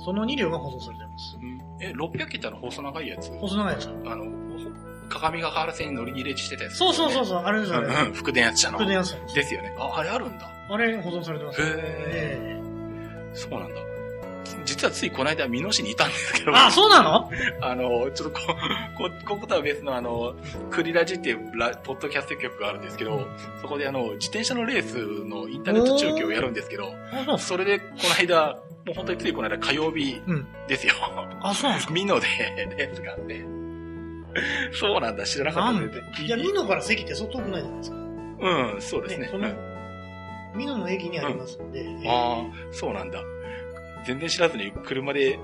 [0.05, 1.47] その2両が保存されてますえ。
[1.47, 3.31] うんえ、600切ったの細長いやつ？
[3.39, 3.89] 細長いやつ。
[3.89, 4.31] あの、ほ
[5.09, 6.77] 鏡が原線に乗り入れしてたやつ。
[6.77, 7.87] そうそうそうそう、あれですあれ。
[7.87, 8.13] うんうん。
[8.13, 8.79] 福田やつ車の。
[8.79, 9.75] 福田やつですよね。
[9.79, 10.51] あ、あれあるんだ。
[10.71, 11.63] あれ保存されてます。
[11.63, 12.61] へえ
[13.35, 13.75] そうなんだ。
[14.65, 17.31] 実はついこの間、美濃市にいたんですけど、あ、そうなの？
[17.61, 18.41] あの、ちょっとこ、
[18.97, 20.35] こ、こことは別のあの、
[20.71, 23.27] クリラジっていうラポッドキャスト局があるんですけど、
[23.61, 24.97] そこであの、自転車のレース
[25.29, 26.93] のインターネット中継をやるんですけど、
[27.29, 30.47] あ、それでこの間、もう本当についこの間火曜日うん。
[30.67, 30.95] ですよ。
[31.43, 31.95] あ、そうなんですか？
[31.95, 32.27] 美濃で
[32.77, 33.45] レースがあって。
[34.73, 37.97] そうなんだ、知らなかったなんねでいや、美濃から関ってそう遠くないじゃないですか？
[37.97, 39.29] うん、そうですね。
[39.31, 39.49] その、
[40.57, 41.87] 美濃の駅にありますんで。
[42.07, 43.21] ああ、そうなんだ。
[44.07, 45.39] 全然知らずに車で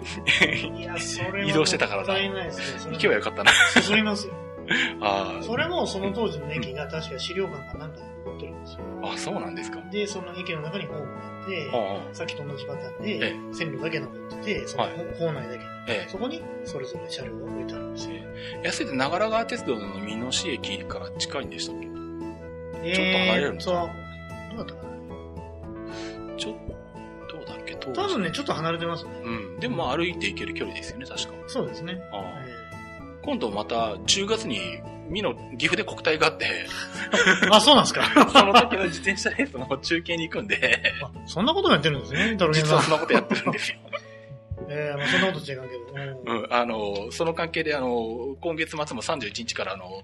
[1.46, 2.92] 移動してたからなもったいないですね。
[2.92, 3.50] 行けばよかったな。
[3.74, 4.34] そそりますよ。
[5.02, 8.80] あそれもその当時の駅が確か資料館かなんかに残ってるんですよ。
[9.02, 9.78] あ、あ、そうなんですか。
[9.92, 11.70] で、その駅の中にホームがあって、
[12.11, 15.64] あさっきと同じパターンえで、線路だけ残ってて、そのはい構内だけに。
[15.64, 18.14] あ、えそこにそれぞれ車両が置いてあるんですよ。
[18.16, 18.61] え。
[18.64, 21.86] 安いって長良川鉄道の美濃市駅から近いんでしたっけ？
[22.88, 23.74] えちょっと離れるんですか？
[23.74, 23.88] ーっ
[24.50, 24.84] とどうだったか
[27.93, 29.11] 当時多分ね、ちょっと離れてますね。
[29.24, 29.61] うん。
[29.61, 31.32] でもまあ歩いて行ける距離ですよね、確か。
[31.47, 32.01] そうですね。
[32.12, 32.22] あ
[33.22, 34.61] 今度また10月に
[35.11, 38.03] 美濃、岐阜で国体があって、ー あ、そうなんですか？
[38.30, 42.76] その時の自転車レースの中継に行くんで、あそんなこともやってるんですね、タロケン実さん。
[42.78, 43.78] はそんなことやってるんですよ。
[44.68, 45.85] えー、まあそんなこと違うけど。
[46.26, 50.03] うんうん、あの、その関係で、あの、今月末も31日から、あの、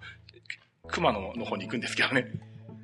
[0.88, 2.26] 熊野の方に行くんですけどね。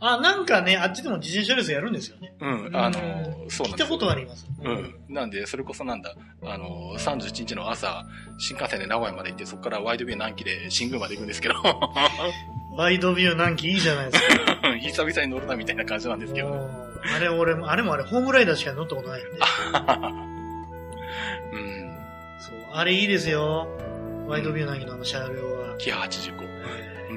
[0.01, 2.34] あ、なんかね、あっちでも自転車レースやるんですよね。
[2.40, 4.47] うん、あの、うんそうなんです聞いたことあります。
[4.62, 4.94] うん。
[5.09, 8.05] なんで、それこそなんだ、あの、31日の朝、
[8.38, 11.55] 新幹線で名古屋まで行って、そこからワイドビュー南紀で新宮まで行くんですけど、
[12.76, 14.76] ワイドビュー南紀いいじゃないですか。
[14.80, 16.49] 久々に乗るなみたいな感じなんですけど。
[16.49, 19.30] うんあれ俺も、あれもあれ、ホームライダーしか乗ったことないんで。
[21.53, 21.99] うん。
[22.40, 23.68] そう、あれいいですよ。
[24.26, 25.76] ワイドビュー南紀のあの車両は。
[25.78, 26.34] キハ85。
[26.42, 27.16] えー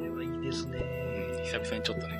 [0.00, 0.99] あれはいいですね。
[1.40, 2.14] うん、久々にちょっとね。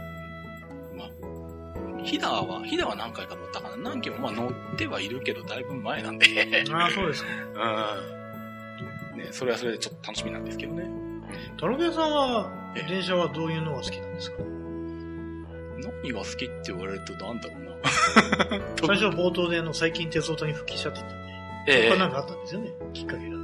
[0.96, 6.26] まあ、ヒダは、ヒダは何回か乗ったかな何機もまあ乗ってはいるけど、だいぶ前なんで。
[6.72, 7.28] ああ、そうですか。
[9.14, 9.18] うん。
[9.18, 10.88] ね、それはそれでちょっと楽しみなんですけどね。
[11.58, 14.36] タロケンさんはえ、電車はどういうのが好きなんですか？
[16.02, 17.70] 何が好きって言われるとなんだろうな。
[18.86, 23.36] 最初冒頭であの、最近鉄オタに復帰したって言ったんで、えそこはなんかあったんですよね、きっかけが。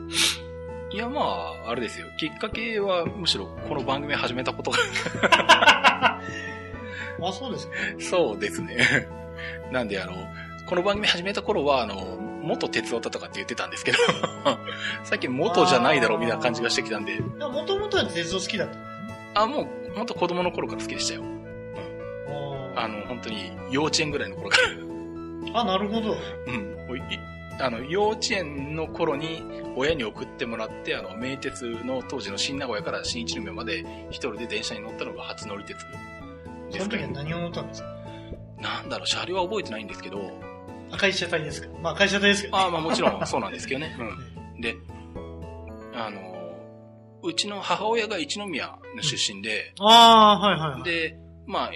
[0.96, 2.06] いや、まあ、あれですよ。
[2.16, 4.78] きっかけは、むしろ、この番組始めたことが、
[7.20, 7.72] あ、そうですか。
[7.98, 9.06] そうですね。
[9.70, 10.14] なんで、あの、
[10.64, 13.98] この番組始めた頃は、あの、元鉄オタとかって言ってたんですけど、
[15.04, 18.68] 最近元じゃないだろうみたいな感じがしてきたんで、もともとは鉄道好きだっ
[19.34, 19.42] た。
[19.42, 21.24] あ、もう、ほんと子供の頃から好きでしたよ。
[22.74, 24.56] ああの、本当に、幼稚園ぐらいの頃か
[25.52, 25.60] ら。
[25.60, 26.16] あ、なるほど。
[26.46, 26.76] うん。
[27.58, 29.42] あの、幼稚園の頃に
[29.76, 35.84] 親に送ってもらって、あの、名鉄の当時の新名古屋から新一宮まで一人で電車に乗ったのが初乗り鉄で
[36.78, 37.02] その時。
[37.02, 37.88] は何を乗ったんですか？
[38.60, 40.18] なんだろう、車両は覚えてないんですけど、
[40.90, 41.68] 赤い車体ですか？
[41.82, 42.62] まあ赤い車体ですけど、ね。
[42.62, 43.96] ああ、まあもちろんそうなんですけどね。
[44.54, 44.60] うん。
[44.60, 44.76] で、
[45.94, 46.34] あの、
[47.22, 50.82] うちの母親が一宮の出身で、ああ、はいはいはい。
[50.84, 51.70] で、まあ、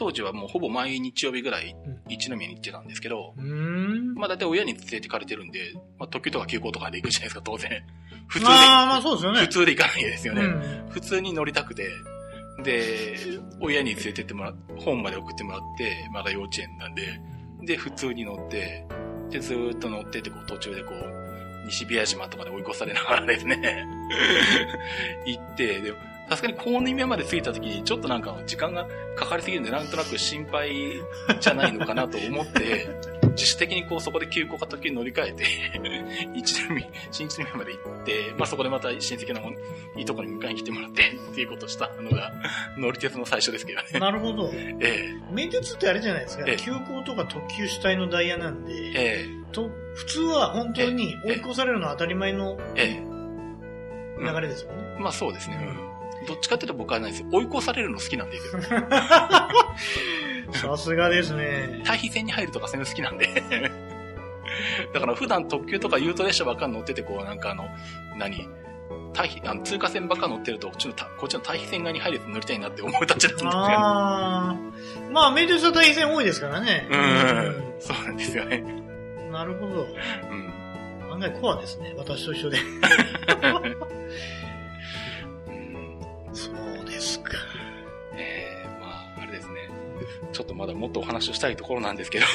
[0.00, 4.14] 当時はもうほぼ毎日曜日ぐらいうん一宮に行ってたんですけど、うーん。
[4.14, 7.82] まあ大体親に連れてかれてるんで、まあ特急とか急行とかで行くじゃないですか、当然。
[8.26, 9.40] 普通で、ああ、まあそうですよね。
[9.40, 10.42] 普通で行かないですよね。
[10.42, 10.88] うん。
[10.88, 11.90] 普通に乗りたくて、
[12.64, 13.14] で、
[13.60, 17.20] 親に連れてってもらっ本まで送ってもらって、まだ幼稚園なんで、
[17.62, 18.86] で、普通に乗って、
[19.28, 23.86] で、ずーっと乗ってて、こう、途中でこう、西宮島とかで追い越されながらですね、
[25.26, 25.98] 行って、でも、
[26.30, 30.70] さすがに高二宮まで着いた時に、ちょっとなんか時間がかかりすぎるんで、なんとなく心配
[31.40, 32.86] じゃないのかなと思って、
[33.34, 35.44] 自主的にこうそこで急行か特急に乗り換えて
[36.38, 39.40] 一宮、新一宮まで行って、まあそこでまた親戚の
[39.96, 42.32] いいとこに迎えに来てもらってっていうことをしたのが
[42.78, 43.98] 乗り鉄の最初ですけどね。
[43.98, 44.52] なるほど。
[44.54, 46.44] ええ名鉄ってあれじゃないですか。
[46.46, 54.94] ええ、急行とか特急主体のダイヤなんで、ええ、と普通は本当に追い越されるのは当たり前の流れですもんね。
[54.96, 55.58] うん、まあそうですね。
[55.84, 55.89] うん
[56.26, 57.28] どっちかっていうと僕はないですよ。
[57.32, 58.60] 追い越されるの好きなんですよ。
[60.52, 61.82] さすがですね。
[61.84, 63.42] 対比線に入るとかそういうの好きなんで
[64.92, 67.68] だから普段特急とか優等列車ばっかり乗ってて、こうなんかあの、
[68.16, 68.48] 何？
[69.12, 73.56] 対比、あの通過線ばっか乗ってると、こっちの、こっちの対比線側に入れて乗りたいなって思うたちなんですよ、ね。
[73.56, 74.56] ああ。
[75.12, 76.86] まあ、メデューサ対比線多いですからね。
[76.90, 77.74] うん。
[77.80, 78.62] そうなんですよね。
[79.30, 79.82] なるほど。
[79.82, 79.86] う
[80.34, 81.12] ん。
[81.12, 81.94] 案外コアですね。
[81.96, 82.58] 私と一緒で。
[86.32, 87.32] そうですか。
[88.14, 89.68] ええー、まあ、あれですね。
[90.32, 92.26] ちょっとまだもっとお話をしたいところなんですけど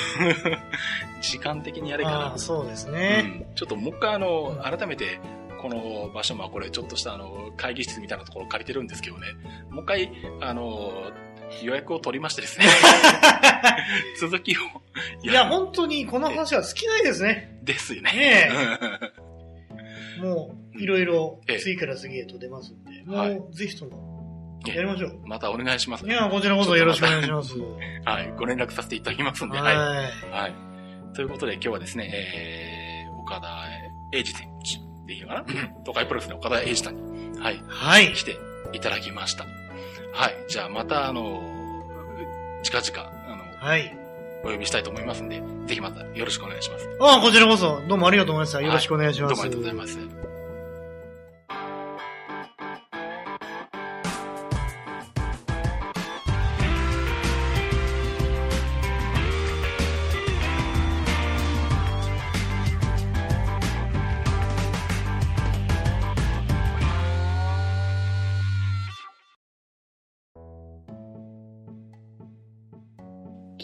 [1.22, 2.38] 時間的にあれかな。
[2.38, 3.56] そうですね、うん。
[3.56, 5.20] ちょっともう一回あの、改めて、
[5.62, 9.28] この場所もこれちょっとしたあの、会議室みたいなところ借りてるんですけどね。
[9.70, 11.12] もう一回、あの、
[11.64, 12.66] 予約を取りましてですね。
[14.20, 14.60] 続きを。
[15.24, 17.60] いや、本当にこの話は尽きないですね。
[17.64, 18.12] ですよね。
[18.12, 18.50] ね
[20.22, 25.20] もう、いろいろ次から次へと出ますんで、もう、ぜひとも、やりましょう。
[25.26, 26.14] またお願いします、ね。
[26.14, 27.54] いや、こちらこそよろしくお願いします。
[28.06, 29.76] はい、ご連絡させていただきますんで、はい。
[29.76, 30.54] はい。
[31.14, 33.48] ということで今日はですね、えー、岡田
[34.12, 37.62] 英二選手でいいのかな東海プロレスの岡田英二さんに、はい。
[37.68, 38.14] はい。
[38.14, 38.38] 来て
[38.74, 39.46] いただきました。
[40.14, 40.36] はい。
[40.48, 41.44] じゃあまた、あの、
[42.64, 43.98] 近々、あの、はい。
[44.44, 46.88] お呼びしたいと思いますんで、ぜひまたよろしくお願いします。
[47.00, 48.62] ああ、こちらこそ、どうもありがとうございました。
[48.62, 49.40] よろしくお願いします。
[49.40, 50.35] はい、どうもありがとうございます。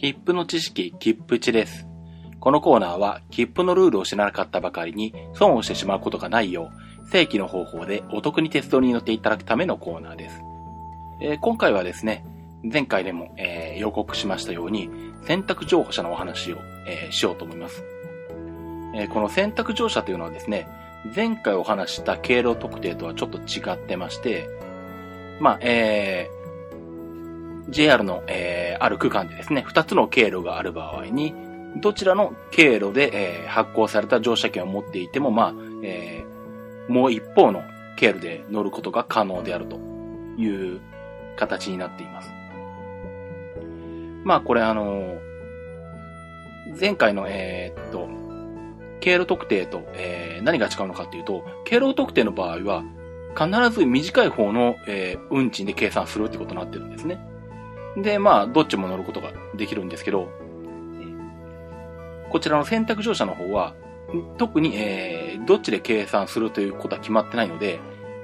[0.01, 1.85] 切符の知識、切符値です。
[2.39, 6.71] このコーナーは、切符のルールを知らなかったばかりに、損をしてしまうことがないよ
[7.05, 10.41] う、正規の方法でお得に鉄道に乗っていただくためのコーナーです。
[11.21, 12.25] えー、今回はですね、
[12.63, 14.89] 前回でも、えー、予告しましたように、
[15.27, 17.83] 選択乗車のお話を、えー、しようと思います。
[18.95, 20.67] えこの選択乗車というのはですね、
[21.15, 24.49] 前回お話した経路特定とはちょっと違ってまして、
[25.39, 26.40] まあ、えー、
[27.69, 31.33] JR の、えー、ある区間でですね、2つの経路がある場合に、
[31.77, 35.53] どちらの経路で、えー、発行された乗車券を持っていても、まあ、
[35.83, 37.63] えー、もう一方の
[37.95, 39.77] 経路で乗ることが可能であると
[40.37, 40.81] いう
[41.37, 42.31] 形になっています。
[44.23, 45.17] まあ、これあの
[46.79, 48.07] 前回の、えー、っと、
[48.99, 52.83] 経路特定と、えー、何が違うのかっていうと、経路特定の場合は、
[53.35, 57.19] 必ず短い方の、えー、運賃で計算するってことになってるんですね。
[57.97, 60.29] で、まあ、どっちも乗ることができるんですけど、
[62.29, 63.75] こちらの選択乗車の方は、
[64.37, 67.79] 特に、えー、どっちで計算するということは決まってないので、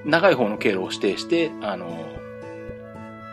[0.06, 2.06] 長い方の経路を指定して、あの、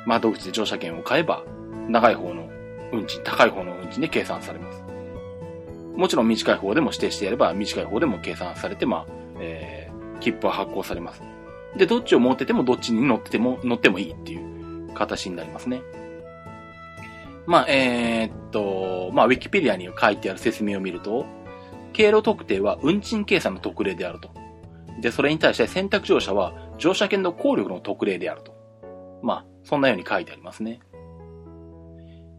[0.07, 1.45] 窓口で乗車券を買えば、
[1.89, 2.49] 長い方の
[2.93, 4.83] 運賃、高い方の運賃で計算されます。
[5.97, 9.07] もちろん短い方でも指定してやれば、短い方でも計算されて、まあ、
[9.39, 11.23] えー、切符は発行されます。
[11.77, 15.83] で、どっちを持ってても、どっちに乗ってても、乗ってもいいっていう形になりますね。
[17.47, 21.27] まあ、えー、っと、まあ、ウィキペディアに書いてある説明を見ると、
[21.93, 24.31] 経路特定は運賃計算の特例であると。
[25.01, 28.55] で、それに対して選択乗車は乗車券の効力の特例であると。
[29.23, 30.81] まあ、そんなように書いてありますね。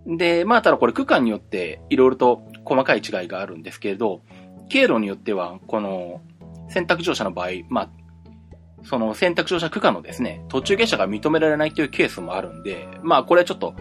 [0.07, 4.21] で、まあ、ただこれ区間によっていろいろと細かい違いがあるんですけれど、
[4.69, 6.21] 経路によっては、この
[6.69, 7.89] 選択乗車の場合、まあ、
[8.83, 13.73] その選択乗車区間のですね、途中下車が認められないというケースもあるんで、まあ、これはちょっと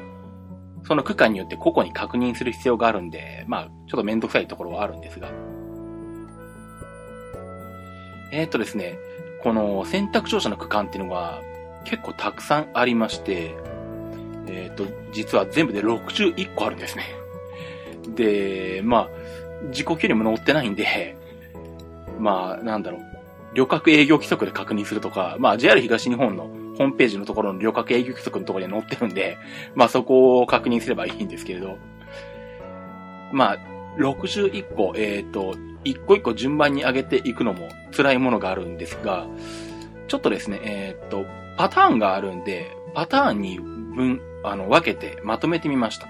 [0.87, 5.31] その区間によって個々に確認する必要があるんで、まあ、ちょっとめんどくさいところはあるんですが。
[8.33, 8.99] えー、っとですね、
[9.43, 11.41] この選択乗車の区間っていうのが
[11.85, 13.55] 結構たくさんありまして、
[14.47, 17.05] えー、っと、実は全部で61個あるんですね。
[18.15, 19.09] で、まあ、
[19.69, 21.17] 自己距離も乗ってないんで、
[22.19, 23.01] まあ、なんだろう、
[23.55, 29.39] 旅客営業規則で確認するとか、まあ、JR 東日本のホームページのところの旅客営業規則のところに載ってるんで、
[29.75, 31.79] まあそこを確認すればいいんですけれど、
[33.33, 33.59] まあ、
[33.99, 35.55] 61個、えっ、ー、と、
[35.85, 39.27] 一個一個順番に上げていくのも辛いものがあるんですが、
[40.09, 41.25] ちょっとですね、えっ、ー、と、
[41.57, 46.09] パターンがあるんで、パターンに分、あの、分けてまとめてみました。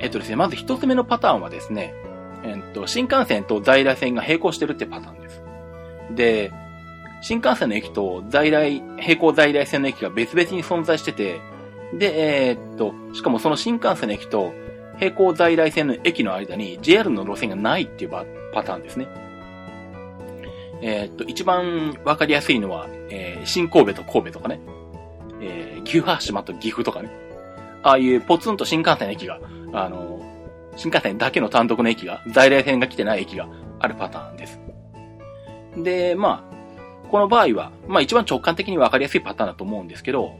[0.00, 1.94] えっとですね、まず一つ目のパターンはですね、
[2.42, 5.42] えっと、新幹線と在来線が並行してるってパターンです。
[6.14, 6.52] で、
[7.24, 11.40] 新幹線の駅と在来、並行在来線の駅が別々に存在してて、
[11.94, 14.52] で、えー、っと、しかもその新幹線の駅と
[15.00, 18.10] 並行在来線の駅の間に JR の路線がないっていう
[18.52, 19.08] パターンですね。
[20.82, 24.60] えー、っと、一番わかりやすいのは、えー、新神戸と神戸とかね、
[25.40, 27.10] えー、岐阜羽島と岐阜とかね、
[27.82, 29.40] ああいうポツンと新幹線の駅が、
[29.72, 30.20] あの、
[30.76, 33.48] 新幹線だけの単独の駅が、在来線が来てない駅が
[33.78, 34.60] あるパターンです。
[35.78, 36.53] で、まあ、
[37.14, 40.32] この場合は、まあ一番直感的にわかりやすいパターンだと思うんですけど、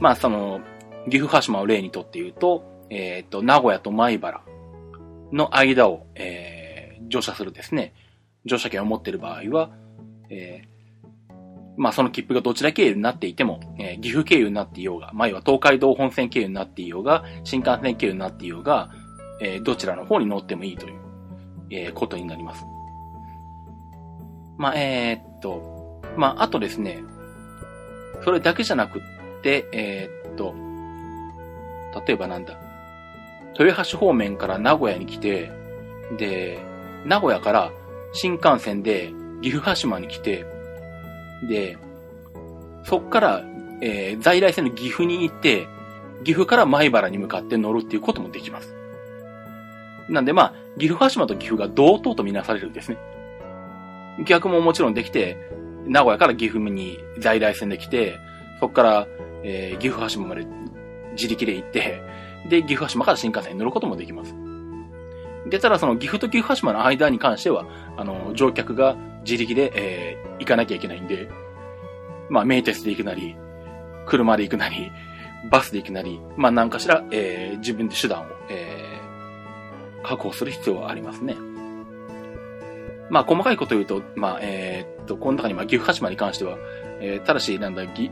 [0.00, 0.62] まあその、
[1.10, 4.42] 岐阜羽島を例にとって言うと、えっ、ー、と、名古屋と米原
[5.32, 7.92] の間を、えー、乗車するですね、
[8.46, 9.72] 乗車券を持っている場合は、
[10.30, 11.34] えー、
[11.76, 18.88] まあその切符がどちら経由になっていても、えー、岐阜経由になっていようが、前は東海道本線経由になっていようが、新幹線経由になっていようが、
[19.42, 20.94] えー、どちらの方に乗ってもいいという、
[21.68, 22.64] えー、ことになります。
[24.56, 27.02] まあ、えー、っと、まあ、あとですね、
[28.24, 29.02] それだけじゃなくっ
[29.42, 30.54] て、えー、っと、
[32.06, 32.58] 例えばなんだ、
[33.58, 35.50] 豊橋方面から名古屋に来て、
[36.18, 36.58] で、
[37.04, 37.72] 名古屋から
[38.12, 40.46] 新幹線で岐阜羽島に来て、
[41.48, 41.78] で、
[42.84, 43.44] そっから、
[43.80, 45.68] えー、在来線の岐阜に行って、
[46.24, 48.74] 岐阜から米原に向かって乗るっていうこともできます。
[50.08, 52.98] なんでまあ、岐阜羽島と岐阜が同等とみなされるんですね。
[54.24, 55.36] 逆ももちろんできて、
[55.86, 58.18] 名古屋から岐阜に在来線で来て、
[58.60, 59.06] そこから、
[59.44, 60.46] えー、岐阜羽島まで
[61.12, 62.02] 自力で行って、
[62.48, 64.34] で、岐阜羽島から新幹線に乗ることもできます。
[65.48, 71.28] で、ただその岐阜と岐阜羽島の間に関しては、あの、乗客が自力で、えー、行かなきゃいけないんで、
[72.28, 73.36] まあ、名鉄で行くなり、
[74.06, 74.90] 車で行くなり、
[75.50, 81.36] バスで行くなり、まあ、何かしら、えー、自分で手段を、えー、確保する必要はありますね。
[83.10, 86.58] まあ、細かいこと言うと、まあ、えー、っと、この中に、まあ、岐阜羽島に関しては、
[87.00, 88.10] えー、ただし、なんだ、ぎ、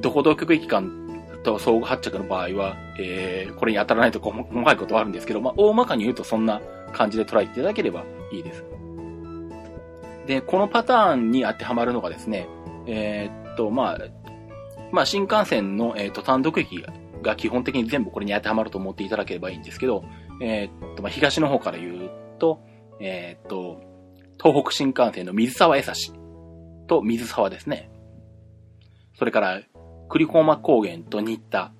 [0.00, 1.06] どこ同局駅間
[1.42, 6.60] と相互発着の場合は、えー、これに当たらないと細かいことはあるんですけど、まあ、大まかに言うとそんな
[6.92, 8.64] 感じで捉えていただければいいです。
[10.26, 12.48] で、このパターンに当てはまるのがですね、
[12.86, 13.98] えー、っと、まあ、
[14.90, 16.84] まあ、新幹線の、えー、っと、単独駅
[17.22, 20.04] が基本的に全部これに当てはまると思っていただければいいんですけど、
[20.42, 22.60] えー、っと、まあ、東の方から言うと、
[22.98, 23.80] えっと、
[24.42, 25.92] 東北新幹線の水沢江差
[26.86, 27.90] と水沢ですね。
[29.18, 29.60] それから、
[30.08, 31.72] 栗駒高原と新田。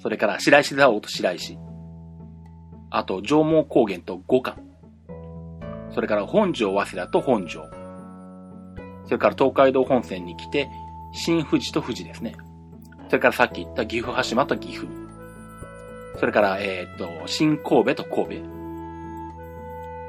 [0.00, 1.58] それから白石蔵王と白石。
[2.90, 4.66] あと、上毛高原と五冠。
[5.90, 7.64] それから本庄早稲田と本庄。
[9.04, 10.68] それから東海道本線に来て、
[11.12, 12.36] 新富士と富士ですね。
[13.08, 14.86] それからさっき言った岐阜羽島と岐阜。
[16.18, 18.57] それから、えっ、と、新神戸と神戸。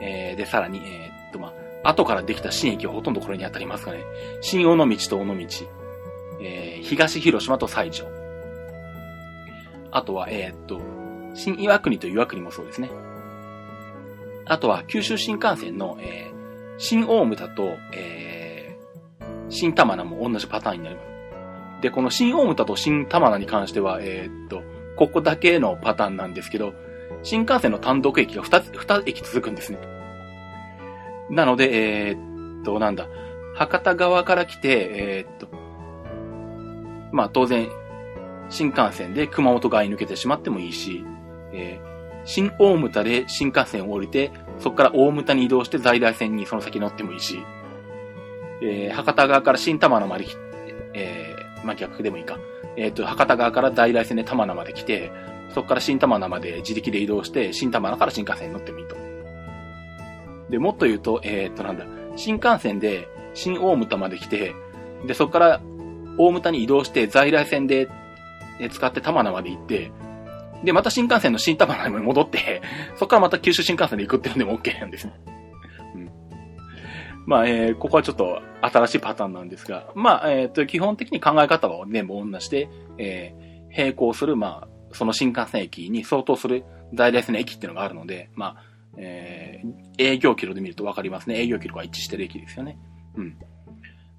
[0.02, 4.04] えー、で、さらに、えっと、まあ、後からできた新駅はほとんどこれに当たりますかね。
[4.42, 5.34] 新尾道と尾道。
[6.42, 8.06] えー、東広島と西条。
[9.92, 10.82] あとは、えー、っと、
[11.34, 12.90] 新岩国と岩国もそうですね。
[14.46, 21.82] あとは、九州新幹線の、えー、新大牟田と、えー、新玉名も同じパターンになります。
[21.82, 24.64] で、この新大牟田と新玉名に関しては、えー、っと、
[24.96, 26.74] ここだけのパターンなんですけど、
[27.24, 29.80] 新幹線の単独駅が2つ、2駅続くんですね。
[31.30, 33.08] なので、えー、っと、なんだ、
[33.56, 35.48] 博多側から来て、えー、っと、
[37.12, 37.70] まあ当然、
[38.50, 41.04] 新幹線で熊本側に抜けてしまってもいいし、
[41.54, 47.40] えー、新大牟田で新幹線を降りて、そこから大牟田に移動して在来線にその先乗ってもいいし、
[48.62, 50.40] えー、博多側から新玉名まで来て、
[50.94, 52.38] えー、まあ逆でもいいか。
[52.76, 55.12] えっ、ー、と、博多側から在来線で玉名まで来て、
[55.54, 58.96] そこから新玉名まで自力で移動して、新玉名から新幹線に乗ってもいいと。
[60.50, 61.86] で、もっと言うと、えっ、と、なんだ、
[62.16, 64.54] 新幹線で新大牟田まで来て、
[65.06, 65.62] で、そこから
[66.18, 67.90] 大牟田に移動して在来線で
[68.72, 69.92] 使って玉名まで行って、
[70.64, 72.62] で、また新幹線の新玉名に戻って、
[72.96, 75.14] そこからまた九州新幹線で行くっていうのでも OK なんですね。
[75.96, 76.12] うん。
[77.26, 86.64] まあ、えー、ここはちょっと新しいパターンなんですが、まあ、えっ、ー、と、基本的に考え方は全部同じで、えー、並行する、まあ、その新幹線駅に相当する
[86.94, 88.64] 在来線の駅っていうのがあるので、まあ、
[88.98, 91.40] えー、営業キロで見るとわかりますね。
[91.40, 92.78] 営業キロが一致してる駅ですよね。
[93.16, 93.38] うん。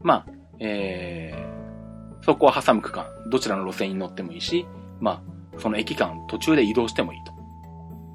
[0.03, 0.27] まあ、
[0.59, 4.67] えー、そこを挟む区間、どちらの路線に乗ってもいいし、
[5.01, 5.23] ま
[5.57, 7.33] あ、その駅間途中で移動してもいいと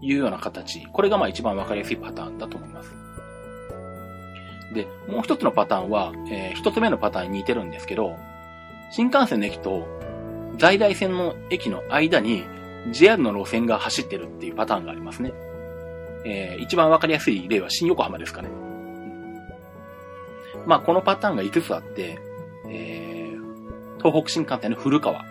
[0.01, 0.85] いうような形。
[0.87, 2.91] これがまあ一番わかりやすいパターンだと思います。
[4.73, 8.15] で、もう一つのパターンは、えー、一つ目のパターンに似てるんですけど、
[8.91, 9.87] 新幹線の駅と
[10.57, 12.43] 在来線の駅の間に
[12.91, 15.33] JR の路線が走ってるっていうパターンがありますね。
[16.25, 18.49] えー、一番わかりやすい例は新横浜ですかね。
[20.65, 22.17] まあ、このパターンが5つあって、
[22.67, 25.23] えー、東北新幹線の古川。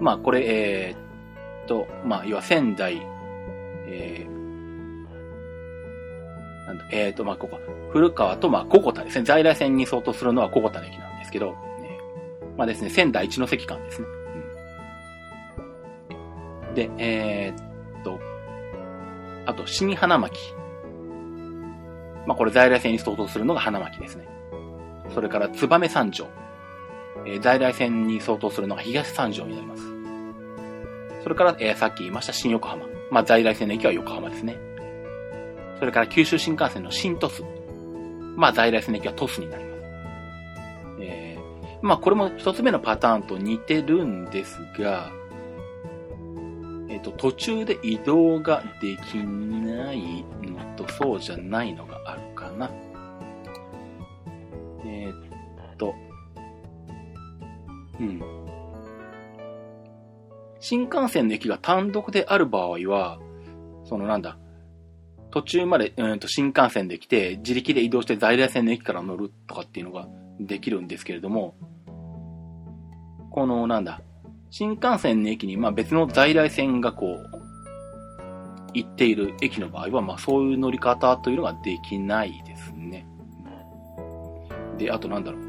[0.00, 3.02] まあ、これ、えー、と、まあ、要は仙台、
[3.88, 5.06] えー、
[6.66, 7.58] なんだ、えーと、まあ、ここ、
[7.90, 9.24] 古川と、まあ、小田ですね。
[9.24, 11.56] 在来線に相当するのは小田の駅なんですけど、
[12.58, 14.08] まあですね、仙台一ノ関間ですね。
[16.68, 18.18] うん、で、えー、っと、
[19.46, 20.36] あと、新花巻。
[22.26, 24.28] まあ、これ在来線に相当するのが花巻ですね。
[25.14, 26.26] それから、燕三条。
[27.24, 29.82] えー、在来線に相当するのが東三条になります。
[31.22, 32.86] それから、えー、さっき言いました新横浜。
[33.12, 34.58] まあ、在来線の駅は横浜ですね。
[35.78, 37.44] それから九州新幹線の新鳥栖。
[38.36, 39.67] まあ、在来線の駅は鳥栖になります。
[41.80, 45.12] まあ、これも一つ目のパターンと似てるんですが、
[46.88, 52.70] えっ、と、途中で移動ができないのと、そうじゃないのがあるかな。
[54.84, 55.94] えっ、と、
[58.00, 58.22] うん。
[60.60, 63.20] 新幹線の駅が単独である場合は、
[63.84, 64.38] そのなんだ、
[65.30, 70.08] 途中まで、うん、と新幹線で来て、自力で移動して在来線の駅から乗るとかっていうのが
[70.40, 71.54] できるんですけれども、
[73.30, 74.00] このなんだ、
[74.50, 77.38] 新幹線の駅に、まあ別の在来線がこう、
[78.74, 83.06] 行っている駅の場合は、まあそういう乗り方というのができないですね。
[84.78, 85.42] で、あとなんだろう。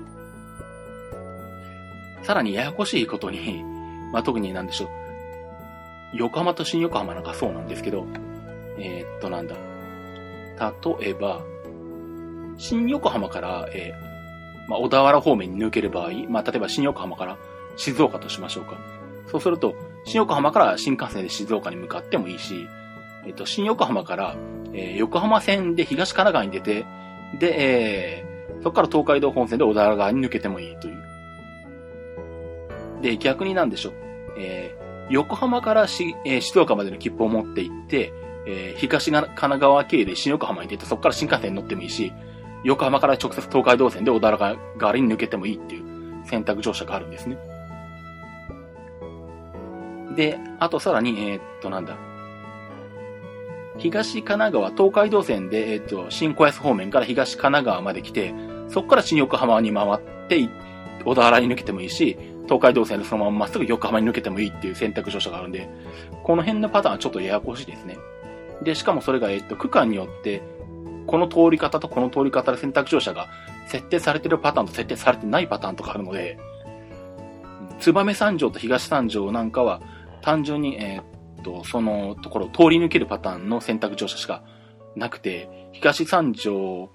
[2.23, 3.63] さらにややこしいことに、
[4.11, 4.89] まあ特になんでしょう。
[6.13, 8.05] 横浜と新横浜なんかそうなんですけど、
[8.77, 9.55] えー、っとなんだ。
[10.99, 11.41] 例えば、
[12.57, 14.08] 新横浜から、えー、
[14.69, 17.37] まあ、小田原方面に抜ける場合、まあ、例えば新横浜から
[17.75, 18.77] 静岡としましょうか。
[19.27, 22.67] そうすると、新横浜から新幹線で静岡に向かってもいいし、
[23.25, 24.35] えっ、と、新横浜から、
[24.73, 26.85] えー、横浜線で東神奈川に出て、
[27.39, 31.03] で、えー、そこから東海道本線で小田原側に抜けてもいいという。
[33.01, 33.93] で、逆になんでしょう。
[34.37, 38.13] えー、横浜からし、えー、静岡までの切符を持って行って、
[38.47, 42.13] えー、東神奈川経由で新横浜に出て、そこから新幹線に乗ってもいいし、
[42.63, 45.83] 横浜から直接東海道線で小田原側に抜けてもいいっていう
[46.25, 47.37] 選択乗車があるんですね。
[50.15, 51.95] で、あとさらに、えー、っと、なんだ。
[53.77, 58.33] 東神奈川、東海道線で、えー、っと、新小安方面から東神奈川まで来て、
[58.67, 60.49] そこから新横浜に回って、
[61.05, 65.69] 小田原に抜けてもいいし、東海道線でそのまままっすぐ横浜に抜けてもいいっていう選択乗車があるんで、
[66.23, 67.97] この辺のパターンはちょっとややこしいですね。
[68.63, 70.41] で、しかもそれが、えっと、区間によって、
[71.09, 73.27] この通り方とこの通り方で選択乗車が
[73.67, 76.37] 設定されてるパターンと設定されてないパターンとかあるので、
[77.79, 79.81] 燕三条と東三条なんかは、
[80.21, 84.43] 単純に、えー、っと、そのところを通り抜けるパターンの選択乗車しか
[84.95, 86.91] なくて、東三条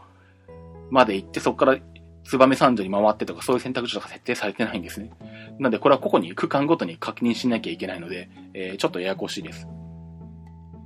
[0.91, 1.79] まで行って、そこから
[2.25, 5.11] 燕三条に回ってとか、そういう選択肢が設定されてないんですね。
[5.59, 9.67] なので、これは個々に区間ごとに確認しなきゃいけないので、えー、ちょっとややこしいです。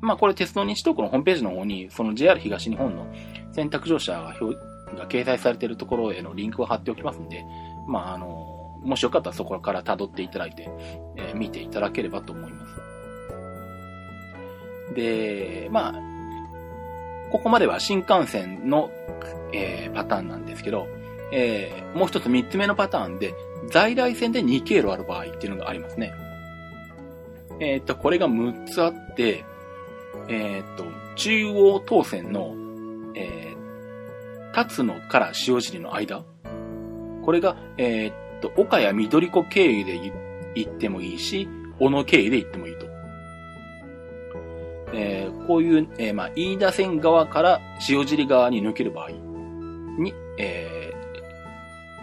[0.01, 3.07] まあこれ鉄道日東区のホームページの方に、その JR 東日本の
[3.53, 4.57] 選択乗車が表
[4.97, 7.45] が掲載されているところへのリンクを貼っておきますんで、
[7.87, 10.69] まああの、もしよかったらそこから辿っていただいて、
[11.17, 12.75] えー、見ていただければと思います。
[14.95, 15.95] で、まあ、
[17.31, 18.91] ここまでは新幹線の、
[19.53, 20.87] えー、パターンなんですけど、
[21.33, 23.35] えー、もう一つ三つ目のパターンで、
[23.71, 26.15] 在来線で2経路ある場合っていうのがありますね。
[27.61, 29.45] えっ、と、これが6つあって、
[30.29, 30.85] えっ、と、
[31.17, 32.55] 中央当線の、
[33.15, 36.25] えー、立野から塩尻の間。
[37.25, 40.13] これが、えっ、と、岡谷緑子経由で
[40.55, 41.49] 行ってもいいし、
[41.79, 42.87] 小野経由で行ってもいいと。
[44.93, 50.93] えー、こういう、えー、まあ、飯田線側から塩尻側に抜ける場合に、え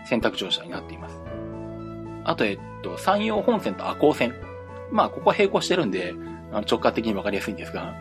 [0.03, 1.19] ー、選択乗車になっています。
[2.23, 4.33] あと、えっと、山陽本線と赤穂線。
[4.91, 6.13] まあ、ここは並行してるんで、
[6.51, 7.95] 直感的にわかりやすいんですが、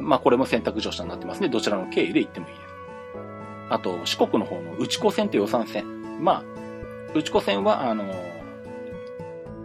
[0.00, 1.48] まあこれも選択乗車になってますね。
[1.48, 2.70] どちらの経緯で行ってもいいです。
[3.70, 5.84] あと、四国の方の内子線と予算線。
[6.22, 6.44] まあ、
[7.14, 8.04] 内子線は、あの、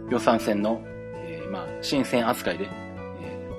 [0.08, 0.80] 予算線の、
[1.16, 2.68] えー、まあ、新線扱いで、
[3.20, 3.50] え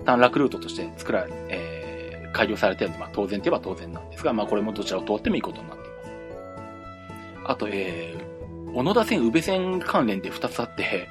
[0.00, 6.02] ー、短絡ルートとして作られ、えー、改良されてるので、まあ当然といえば当然なんですが、まあこれもどちらを通ってもいいことになっています。
[7.44, 11.08] あと、えー、小野田線、宇部線関連で2つあって、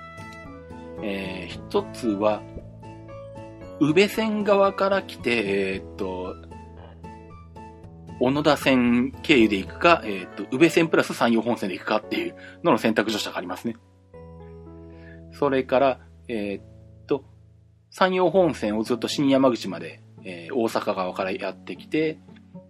[1.02, 2.42] えー、1つは、
[3.82, 6.36] 宇部線側から来て、えー、っと、
[8.20, 13.76] 小野田線経由で行くか、えー、っと、宇部線プラス山陽本線で行くかっていうのの選択乗車がありますね。
[15.34, 16.66] それから、えー、っ
[17.92, 22.20] 山陽本線をずっと新山口まで、えー、大阪側からやってきて、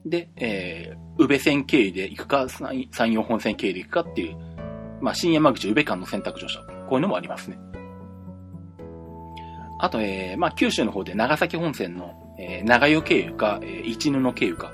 [0.04, 4.38] で、えー、宇部線経由で行くか、山陽本線経由で行くかっていう、
[5.00, 6.60] まあ、新山口宇部間の選択乗車。
[6.62, 7.60] こういうのもありますね。
[9.82, 14.72] あと、えー、まあ、九州の方で長崎本線の、えー、長与経由か、えー、一布経由か。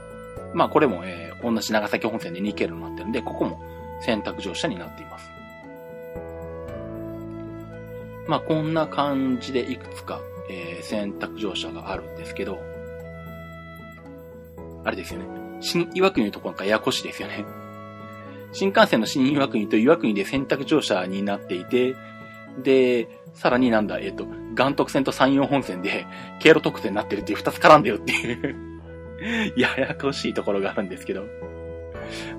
[0.54, 3.62] まあ、これも、えー、同じ長崎本線で2経路になってるんで、ここも
[4.02, 5.32] 選択乗車になっています。
[8.28, 12.60] まあ、こんな感じでいくつか、えー、選択乗車があるんですけど、
[14.84, 15.26] あれですよね。
[15.62, 17.46] 新岩国のところかややこしいですよね。
[18.52, 21.96] 新幹線の新岩国と岩国で選択乗車になっていて、
[22.64, 24.28] で、さらになんだ、えっ、ー、と、
[24.58, 26.06] 岩徳線と山陽本線で、
[26.40, 28.56] 経路特線になってるっていう二つ絡んでるっていう
[29.58, 31.24] ややこしいところがあるんですけど。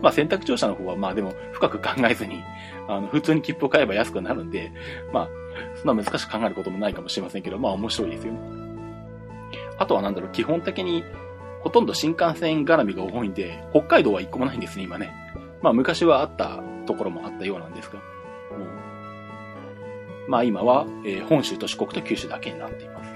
[0.00, 2.42] まあ選択乗車の方はまあでも深く考えずに、
[2.88, 4.72] あの、普通に切符を買えば安くなるんで、
[5.12, 5.28] まあ、
[5.76, 8.40] そんな難しく考えることもないかもしれませんけど、まあ面白いですよね。
[9.78, 11.04] あとはなんだろう、基本的に、
[11.60, 15.12] ほとんど新幹線絡みが多いんで、北海道は一個もないんですね、今ね。
[15.62, 18.00] まあ昔はあったところもあったようなんですが。
[20.28, 23.10] まあ今は、え、本州と四国と九州だけになっています。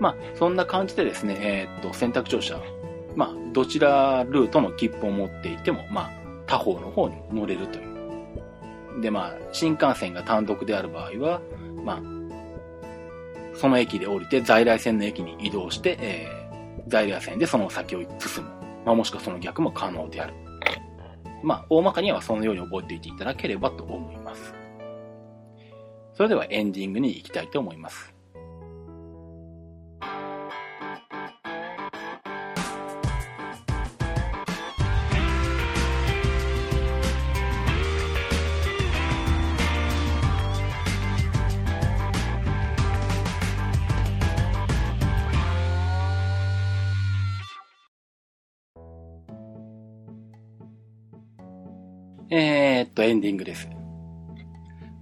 [0.00, 2.60] まあそんな感じでですね、えー、っと、選択乗車。
[3.14, 6.10] まあどちらルートの切符を持っていても、まあ
[6.46, 7.82] 他方の方に乗れるとい
[8.98, 9.00] う。
[9.00, 11.40] でまあ新幹線が単独である場合は、
[11.84, 12.02] まあ
[13.54, 18.50] その駅で降りて在来線の駅に移動して、えー、在来線でその先を進む。
[18.84, 20.34] まあ、もしくはその逆も可能である。
[21.42, 24.23] まあ、大まかにはそのように覚えていていただければと思います。
[26.14, 28.14] それではエンディングに行きたいと思います。
[52.30, 53.68] えー、っと、エンディングです。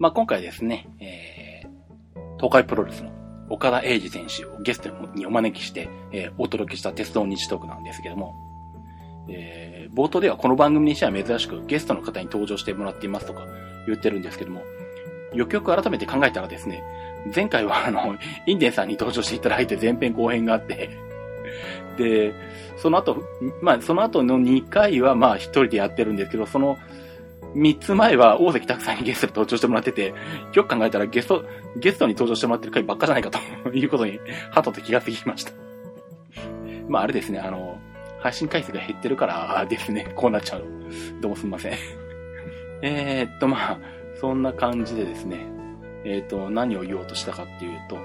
[0.02, 3.12] まあ、今回ですね、えー、東海プロレスの
[3.48, 8.34] 岡田英二選手をゲストにお招きして、えー、お届けした鉄道日トークなんですけども、
[9.28, 13.46] えー、冒頭ではこの番組にしては珍しくゲストの方に登場してもらっていますとか
[13.86, 14.64] 言ってるんですけども、
[15.34, 16.82] よくよく改めて考えたらですね、
[17.32, 20.90] 前回はあの、インデンさんに登場していただいて前編後編があって、
[21.96, 22.34] で、
[22.76, 23.22] その後、
[23.60, 26.76] まあ、その後の2回はまあ一人でやってるんですけど、その
[27.54, 30.14] 3つ前は大関拓さんにゲストで登場してもらってて、
[30.54, 31.44] よく考えたらゲスト、
[31.76, 35.52] ゲストに登場してもらってる回ばっかじゃないかということに、はとと気がつきました。
[36.88, 37.78] まああれですね、あの、
[38.20, 40.64] 配信回数が減ってるからですね、こうなっちゃう。
[41.20, 41.72] どうもすみません。
[42.82, 43.78] えーっと、まあ、
[44.20, 45.38] そんな感じでですね、
[46.04, 47.96] えー、っと、何を言おうとしたかっていうと、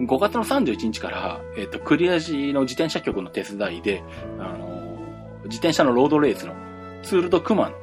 [0.00, 4.02] 5月の31日から、えー、っと、クリアジの自転車局の手伝いで、
[4.38, 4.98] あの、
[5.44, 6.54] 自転車のロードレースの
[7.02, 7.76] ツールドクマの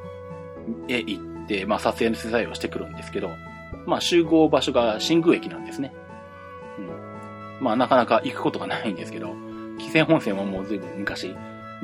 [0.88, 3.30] へ行って、まあ、撮影の取材をしてくるんですけど、
[3.86, 5.94] まあ、集合場所が新宮駅なんですね。
[6.78, 7.64] うん。
[7.64, 9.34] まあ、なかなか行くことがないんですけど、
[9.78, 11.34] 紀勢本線はもう随分昔、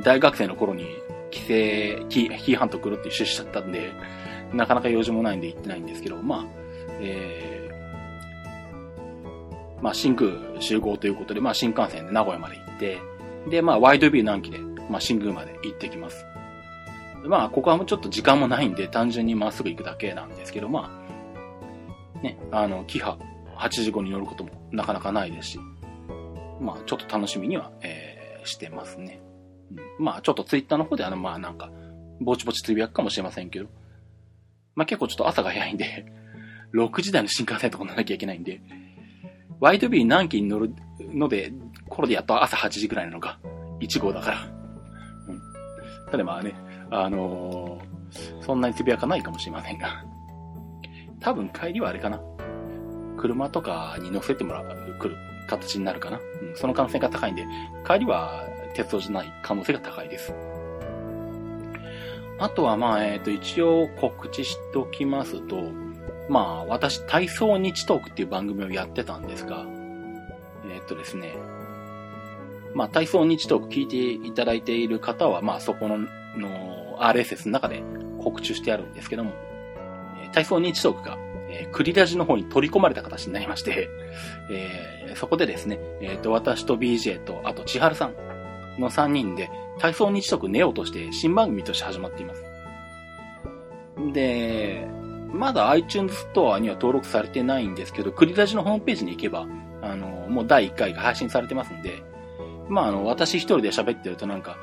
[0.03, 0.87] 大学生の頃に
[1.31, 1.47] 帰省、
[2.09, 3.93] 紀伊半島来るっていう趣旨だったんで、
[4.53, 6.47] なかなか用事もないんで行ってないんですけど、まあ、
[7.01, 12.99] えー、まあ、新宮集合ということで、まあ、新幹線で名古屋まで行って、
[13.51, 14.59] で、まあ、ワイドビュー南紀で、
[14.91, 16.25] まあ、新宮まで行ってきます。
[17.25, 21.03] まあ、ここはもうちょっと時間もないんで、単純にまっすぐ行くだけなんですけど、ま
[22.19, 23.19] あ、ね、あの、キハ
[23.57, 25.61] 8時後に乗ることもなかなかないですし、
[26.61, 29.21] まあ、ちょっと楽しみには、えー、してますね。
[29.99, 31.71] うん、まあ、ちょっとツイッターの方であの、まあなんか、
[32.21, 33.67] ぼちぼちつぶやくかもしれませんけど、
[34.75, 36.07] まあ結構ちょっと朝が早いんで、
[36.75, 38.61] 6時台の新幹線とか乗らなきゃいけないんで、
[39.61, 41.53] ワイドビー南紀に乗るので、
[41.89, 43.39] これでやっと朝8時ぐらいなのか、
[43.81, 44.39] 1号だから。
[45.29, 45.41] うん。
[46.11, 46.55] ただまあね、
[46.93, 50.05] あのー、そんなにつぶやかないかもしれませんが、
[51.21, 52.21] 多分帰りはあれかな。
[53.17, 55.17] 車とかに乗せてもらう、来る
[55.47, 56.19] 形になるかな。
[56.19, 56.21] う
[56.53, 57.47] ん、その可能性が高いんで、
[57.87, 60.35] 帰りは鉄道じゃない可能性が高いです。
[62.39, 65.71] あとはまあ、えっ、ー、と、一応告知しておきますと、
[66.29, 69.65] まあ、私、体操日トークっていう番組をやってたんですが、
[70.69, 71.35] えっ、ー、とですね、
[72.75, 76.09] まあ、体操日トーク聞いていただいている方は、まあ、そこの、の、
[77.07, 77.83] RSS の中で
[78.23, 79.33] 告知してあるんですけども、
[80.33, 83.89] 体操認知トークが、えー、クリラジの方に取り込まれた形になりまして、
[84.51, 88.15] えー、そこでですね、えっ、ー、と、私と BJ と、あと千春さん
[88.81, 92.45] の3人で、体操日トークネオとして新番組として始まっています。
[94.13, 94.87] で、
[95.33, 99.47] まだ iTunes ストアには登録されてないんですけど、クリラジのホームページに行けば、
[99.81, 102.03] あの、もう第1回が配信されてますんで、
[102.69, 104.57] まあ、あの、私一人で喋ってるとなんか、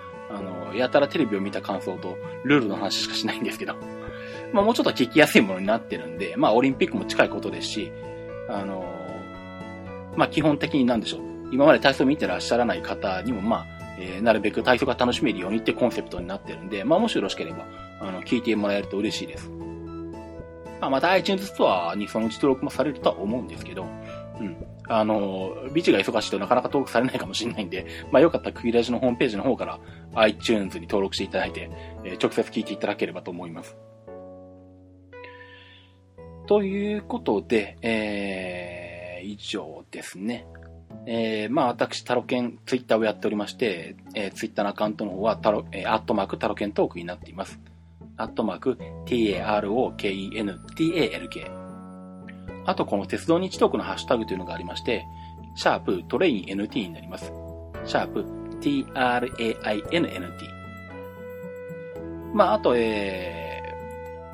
[0.76, 3.76] やたらテレビを見た感想と、ルールの話しかしないんですけど、
[4.54, 7.92] まあ、もうちょっと聞きやすいものになってるんで、まあ、オリンピックも近いことですし、
[8.50, 8.86] あの、
[10.16, 11.22] まあ、基本的になんでしょう。
[11.52, 13.66] 今まで体操見てらっしゃらない方にも、まあ、
[14.00, 17.66] えー、なるべく体操が楽しめるようにってコンセプトになってるんで、まあ、もしよろしければ、
[18.00, 19.50] あの、聞いてもらえると嬉しいです。
[20.80, 23.86] まあ、また iTunes ストアにそのうち登録もされるとは思うんですけど、
[24.40, 24.56] うん。
[24.88, 29.80] あの、ビチが忙しいとなかなか登録されないかもしれないんで、 まあよかったらクギラジのホームページの方から
[30.16, 31.70] iTunes に登録していただいて、
[32.04, 33.78] えー、直接聞いていただければと思います。
[36.48, 40.48] ということで、えー、以上ですね。
[41.06, 47.60] えー、まあ私、タロケン、ツイッターをやっておりまして、えー、ツイッターのアカウントの方は、タロ、えー、アットマークタロケントークになっています。
[48.18, 50.00] アットマーク、t-a-r-o-k-e-n-t-a-l-k。
[52.70, 55.08] あと、この鉄道日トークのハッシュタグというのがありまして、
[55.56, 57.34] シャープトレイン NT になります。
[57.86, 58.26] シャープ
[58.62, 60.50] t-r-a-i-n-n-t。
[62.34, 63.74] まあ、あと、え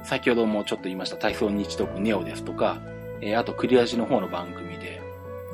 [0.04, 2.82] ー、先ほどもちょっと言いました体操日トークネオですとか、
[3.22, 5.02] えー、あとクリアジの方の番組で、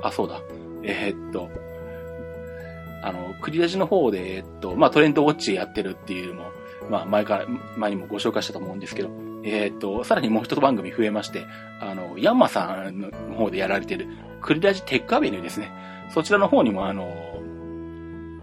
[0.01, 0.41] あ、そうだ、
[0.83, 1.49] えー、っと、
[3.03, 6.51] あの、クリアジの方で、え、っと、まあ、トレンドウォッチやってるっていうのも、
[6.89, 7.45] まあ、前から、
[7.77, 9.09] 前にもご紹介したと思うんですけど、
[9.43, 11.45] えー、と、さらにもう一つ番組増えまして、
[11.79, 14.07] あの、ヤンマさんの方でやられてる、
[14.41, 15.71] クリラジテックアベニューですね。
[16.09, 17.31] そちらの方にも、あの、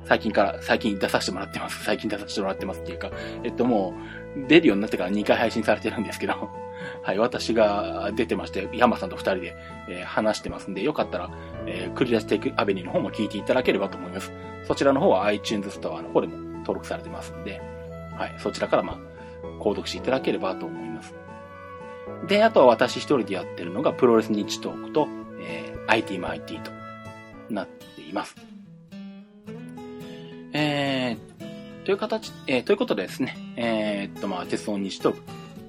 [0.04, 1.84] 最近から、最近出させてもらってます。
[1.84, 3.10] 最近出させてもらってますっていうか、
[3.44, 3.94] えっとも
[4.36, 6.34] う、出るようになってから2回配信されてるんですけど、
[7.02, 9.56] はい、私が出てまして、ヤンマさんと2人で、
[9.88, 11.30] えー、話してますんで、よかったら、
[11.66, 14.32] えー、クリラジテックアベニューの方も聞いていただければと思います。
[14.64, 17.60] そちらの方は iTunes ストアの方でも登録されてますんで、
[18.16, 18.96] はい、そちらからまあ、
[19.60, 20.87] 購読していただければと思います。
[22.26, 25.08] で、あとは私一人でやってるのが、プロレス日トークと、
[25.40, 26.70] えー、IT マ IT と
[27.50, 28.36] なっています。
[30.52, 35.22] えー、という形、えー、ということでですね、えー、っと、まあ、鉄道日トーク、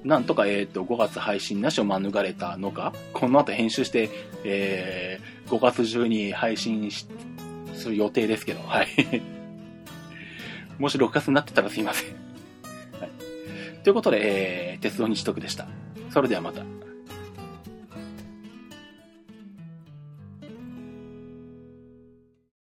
[0.04, 4.10] なんとか、えー、っと、5月配信なしを免れたのか、この後編集して、
[4.44, 7.06] えー、5月中に配信し
[7.74, 8.88] する予定ですけど、はい。
[10.78, 12.14] もし6月になってたらすいません。
[13.00, 13.10] はい
[13.82, 15.66] ということで、えー、鉄道日特でした。
[16.10, 16.89] それではまた。